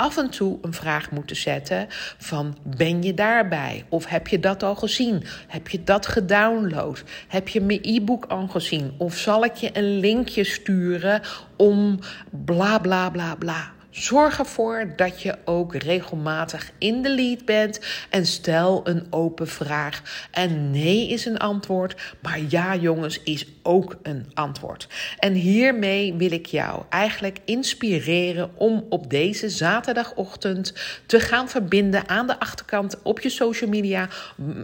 af 0.00 0.16
en 0.16 0.30
toe 0.30 0.58
een 0.62 0.72
vraag 0.72 1.10
moeten 1.10 1.36
zetten 1.36 1.86
van 2.18 2.56
ben 2.76 3.02
je 3.02 3.14
daarbij? 3.14 3.84
Of 3.88 4.06
heb 4.06 4.28
je 4.28 4.38
dat 4.38 4.62
al 4.62 4.74
gezien? 4.74 5.24
Heb 5.46 5.68
je 5.68 5.84
dat 5.84 6.06
gedownload? 6.06 7.04
Heb 7.28 7.48
je 7.48 7.60
mijn 7.60 7.78
e-book 7.82 8.24
al 8.24 8.48
gezien? 8.48 8.94
Of 8.98 9.16
zal 9.16 9.44
ik 9.44 9.54
je 9.54 9.70
een 9.72 9.98
linkje 9.98 10.44
sturen 10.44 11.20
om 11.56 11.98
bla 12.30 12.78
bla 12.78 13.10
bla 13.10 13.34
bla? 13.34 13.72
Zorg 13.90 14.38
ervoor 14.38 14.92
dat 14.96 15.22
je 15.22 15.38
ook 15.44 15.74
regelmatig 15.74 16.70
in 16.78 17.02
de 17.02 17.10
lead 17.10 17.44
bent 17.44 17.80
en 18.10 18.26
stel 18.26 18.80
een 18.84 19.06
open 19.10 19.48
vraag. 19.48 20.02
En 20.30 20.70
nee 20.70 21.08
is 21.08 21.24
een 21.24 21.38
antwoord, 21.38 22.16
maar 22.20 22.40
ja 22.48 22.76
jongens 22.76 23.22
is 23.22 23.46
ook 23.62 23.96
een 24.02 24.26
antwoord. 24.34 24.88
En 25.18 25.32
hiermee 25.32 26.14
wil 26.14 26.32
ik 26.32 26.46
jou 26.46 26.82
eigenlijk 26.88 27.38
inspireren 27.44 28.50
om 28.54 28.86
op 28.88 29.10
deze 29.10 29.48
zaterdagochtend 29.48 30.74
te 31.06 31.20
gaan 31.20 31.48
verbinden 31.48 32.08
aan 32.08 32.26
de 32.26 32.40
achterkant 32.40 33.02
op 33.02 33.20
je 33.20 33.30
social 33.30 33.70
media 33.70 34.08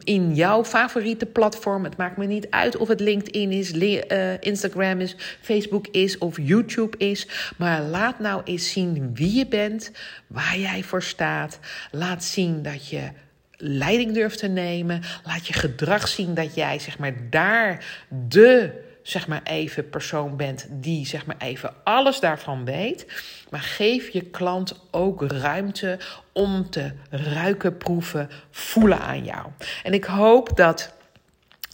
in 0.05 0.35
jouw 0.35 0.65
favoriete 0.65 1.27
platform. 1.27 1.85
Het 1.85 1.97
maakt 1.97 2.17
me 2.17 2.27
niet 2.27 2.47
uit 2.51 2.77
of 2.77 2.89
het 2.89 3.01
LinkedIn 3.01 3.53
is, 3.53 3.73
uh, 3.73 4.41
Instagram 4.41 5.01
is, 5.01 5.17
Facebook 5.41 5.87
is 5.87 6.19
of 6.19 6.37
YouTube 6.41 6.97
is, 6.99 7.29
maar 7.57 7.83
laat 7.83 8.19
nou 8.19 8.43
eens 8.45 8.73
zien 8.73 9.15
wie 9.17 9.35
je 9.35 9.47
bent, 9.47 9.91
waar 10.27 10.59
jij 10.59 10.83
voor 10.83 11.03
staat. 11.03 11.59
Laat 11.91 12.25
zien 12.25 12.63
dat 12.63 12.89
je 12.89 13.11
leiding 13.57 14.13
durft 14.13 14.39
te 14.39 14.49
nemen. 14.49 15.03
Laat 15.25 15.47
je 15.47 15.53
gedrag 15.53 16.09
zien 16.09 16.35
dat 16.35 16.55
jij 16.55 16.79
zeg 16.79 16.99
maar 16.99 17.31
daar 17.31 17.85
de 18.09 18.85
zeg 19.03 19.29
maar 19.29 19.43
even 19.45 19.89
persoon 19.89 20.37
bent 20.37 20.67
die 20.71 21.07
zeg 21.07 21.27
maar 21.27 21.37
even 21.39 21.75
alles 21.85 22.21
daarvan 22.21 22.65
weet. 22.65 23.07
Maar 23.51 23.61
geef 23.61 24.09
je 24.09 24.21
klant 24.21 24.81
ook 24.91 25.23
ruimte 25.23 25.99
om 26.33 26.71
te 26.71 26.93
ruiken, 27.11 27.77
proeven, 27.77 28.31
voelen 28.51 29.01
aan 29.01 29.25
jou. 29.25 29.47
En 29.83 29.93
ik 29.93 30.05
hoop 30.05 30.57
dat 30.57 30.95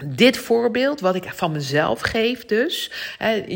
dit 0.04 0.36
voorbeeld, 0.36 1.00
wat 1.00 1.14
ik 1.14 1.24
van 1.34 1.52
mezelf 1.52 2.00
geef 2.00 2.44
dus, 2.44 2.90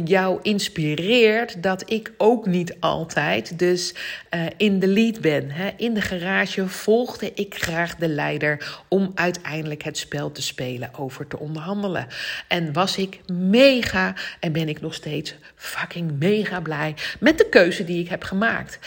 jou 0.04 0.38
inspireert 0.42 1.62
dat 1.62 1.90
ik 1.90 2.12
ook 2.16 2.46
niet 2.46 2.76
altijd 2.80 3.58
dus 3.58 3.94
uh, 4.30 4.42
in 4.56 4.78
de 4.78 4.86
lead 4.86 5.20
ben. 5.20 5.50
In 5.76 5.94
de 5.94 6.00
garage 6.00 6.68
volgde 6.68 7.32
ik 7.34 7.54
graag 7.54 7.96
de 7.96 8.08
leider 8.08 8.82
om 8.88 9.12
uiteindelijk 9.14 9.82
het 9.82 9.98
spel 9.98 10.32
te 10.32 10.42
spelen, 10.42 10.90
over 10.98 11.26
te 11.26 11.38
onderhandelen. 11.38 12.06
En 12.48 12.72
was 12.72 12.96
ik 12.96 13.20
mega 13.32 14.14
en 14.40 14.52
ben 14.52 14.68
ik 14.68 14.80
nog 14.80 14.94
steeds 14.94 15.34
fucking 15.54 16.18
mega 16.18 16.60
blij 16.60 16.94
met 17.20 17.38
de 17.38 17.48
keuze 17.48 17.84
die 17.84 18.02
ik 18.02 18.08
heb 18.08 18.22
gemaakt. 18.22 18.78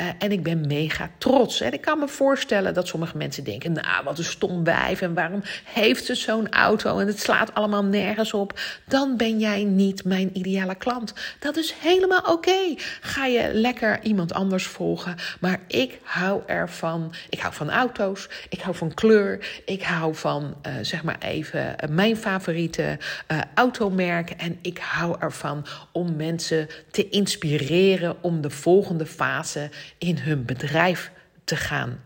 Uh, 0.00 0.08
en 0.18 0.32
ik 0.32 0.42
ben 0.42 0.66
mega 0.66 1.10
trots. 1.18 1.60
En 1.60 1.72
ik 1.72 1.80
kan 1.80 1.98
me 1.98 2.08
voorstellen 2.08 2.74
dat 2.74 2.88
sommige 2.88 3.16
mensen 3.16 3.44
denken: 3.44 3.72
Nou, 3.72 4.04
wat 4.04 4.18
een 4.18 4.24
stom 4.24 4.64
wijf. 4.64 5.00
En 5.00 5.14
waarom 5.14 5.42
heeft 5.64 6.04
ze 6.04 6.14
zo'n 6.14 6.48
auto? 6.48 6.98
Het 7.06 7.20
slaat 7.20 7.54
allemaal 7.54 7.84
nergens 7.84 8.32
op, 8.32 8.60
dan 8.84 9.16
ben 9.16 9.38
jij 9.38 9.64
niet 9.64 10.04
mijn 10.04 10.30
ideale 10.32 10.74
klant. 10.74 11.14
Dat 11.38 11.56
is 11.56 11.74
helemaal 11.80 12.22
oké. 12.32 12.74
Ga 13.00 13.26
je 13.26 13.50
lekker 13.52 14.02
iemand 14.02 14.32
anders 14.32 14.66
volgen, 14.66 15.14
maar 15.40 15.60
ik 15.68 15.98
hou 16.02 16.42
ervan. 16.46 17.14
Ik 17.28 17.40
hou 17.40 17.54
van 17.54 17.70
auto's, 17.70 18.28
ik 18.48 18.60
hou 18.60 18.76
van 18.76 18.94
kleur, 18.94 19.62
ik 19.64 19.82
hou 19.82 20.14
van 20.14 20.56
uh, 20.66 20.72
zeg 20.82 21.02
maar 21.02 21.18
even 21.18 21.76
uh, 21.84 21.90
mijn 21.90 22.16
favoriete 22.16 22.98
uh, 23.28 23.38
automerken 23.54 24.38
en 24.38 24.58
ik 24.62 24.78
hou 24.78 25.16
ervan 25.18 25.66
om 25.92 26.16
mensen 26.16 26.68
te 26.90 27.08
inspireren 27.08 28.16
om 28.20 28.40
de 28.40 28.50
volgende 28.50 29.06
fase 29.06 29.70
in 29.98 30.18
hun 30.18 30.44
bedrijf 30.44 31.10
te 31.44 31.56
gaan 31.56 32.00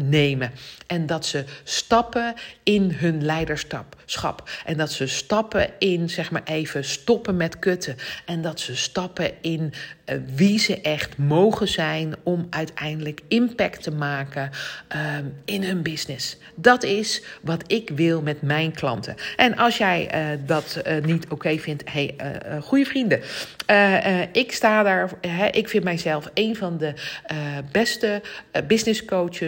nemen. 0.00 0.50
En 0.86 1.06
dat 1.06 1.26
ze 1.26 1.44
stappen 1.64 2.34
in 2.62 2.90
hun 2.90 3.24
leiderschap. 3.24 3.96
En 4.64 4.76
dat 4.76 4.92
ze 4.92 5.06
stappen 5.06 5.70
in, 5.78 6.10
zeg 6.10 6.30
maar 6.30 6.42
even, 6.44 6.84
stoppen 6.84 7.36
met 7.36 7.58
kutten. 7.58 7.96
En 8.24 8.42
dat 8.42 8.60
ze 8.60 8.76
stappen 8.76 9.30
in 9.40 9.72
uh, 10.06 10.16
wie 10.34 10.58
ze 10.58 10.80
echt 10.80 11.18
mogen 11.18 11.68
zijn 11.68 12.14
om 12.22 12.46
uiteindelijk 12.50 13.20
impact 13.28 13.82
te 13.82 13.90
maken 13.90 14.50
uh, 14.94 15.16
in 15.44 15.62
hun 15.62 15.82
business. 15.82 16.36
Dat 16.54 16.82
is 16.82 17.22
wat 17.42 17.72
ik 17.72 17.90
wil 17.90 18.22
met 18.22 18.42
mijn 18.42 18.72
klanten. 18.72 19.14
En 19.36 19.56
als 19.56 19.76
jij 19.76 20.14
uh, 20.14 20.38
dat 20.46 20.82
niet 21.02 21.28
oké 21.28 21.58
vindt, 21.58 21.82
hey, 21.90 22.14
goede 22.60 22.84
vrienden. 22.84 23.20
ik 24.32 24.52
sta 24.52 24.82
daar, 24.82 25.10
ik 25.50 25.68
vind 25.68 25.84
mijzelf 25.84 26.30
een 26.34 26.56
van 26.56 26.78
de 26.78 26.94
beste 27.72 28.22
business 28.66 29.04
coaches 29.04 29.45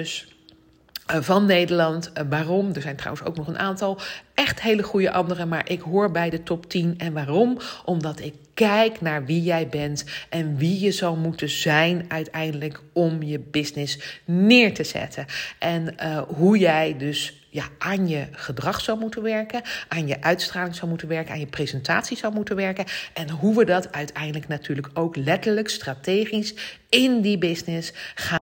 van 1.07 1.47
Nederland. 1.47 2.13
Waarom? 2.29 2.73
Er 2.75 2.83
zijn 2.83 2.97
trouwens 2.97 3.27
ook 3.27 3.37
nog 3.37 3.47
een 3.49 3.59
aantal 3.59 4.01
echt 4.35 4.61
hele 4.61 4.83
goede 4.83 5.13
anderen, 5.13 5.49
maar 5.49 5.71
ik 5.71 5.81
hoor 5.81 6.11
bij 6.11 6.31
de 6.31 6.43
top 6.43 6.71
10. 6.71 6.95
En 6.99 7.13
waarom? 7.13 7.59
Omdat 7.85 8.21
ik 8.21 8.35
kijk 8.55 9.01
naar 9.01 9.25
wie 9.25 9.43
jij 9.43 9.69
bent 9.69 10.05
en 10.29 10.57
wie 10.57 10.81
je 10.81 10.93
zou 10.93 11.19
moeten 11.19 11.49
zijn 11.49 12.05
uiteindelijk 12.09 12.81
om 12.93 13.23
je 13.23 13.39
business 13.39 14.21
neer 14.25 14.75
te 14.75 14.85
zetten. 14.85 15.27
En 15.59 15.95
uh, 16.03 16.23
hoe 16.29 16.59
jij 16.59 16.97
dus 16.99 17.39
ja, 17.51 17.65
aan 17.79 18.09
je 18.09 18.27
gedrag 18.33 18.81
zou 18.81 18.99
moeten 18.99 19.23
werken, 19.23 19.63
aan 19.89 20.07
je 20.07 20.23
uitstraling 20.23 20.75
zou 20.75 20.89
moeten 20.89 21.09
werken, 21.09 21.33
aan 21.33 21.41
je 21.41 21.47
presentatie 21.47 22.17
zou 22.17 22.35
moeten 22.35 22.57
werken. 22.57 22.85
En 23.15 23.31
hoe 23.31 23.57
we 23.57 23.65
dat 23.65 23.93
uiteindelijk 23.93 24.49
natuurlijk 24.49 24.91
ook 24.95 25.17
letterlijk 25.17 25.69
strategisch 25.69 26.55
in 26.89 27.21
die 27.21 27.39
business 27.39 27.93
gaan 28.15 28.37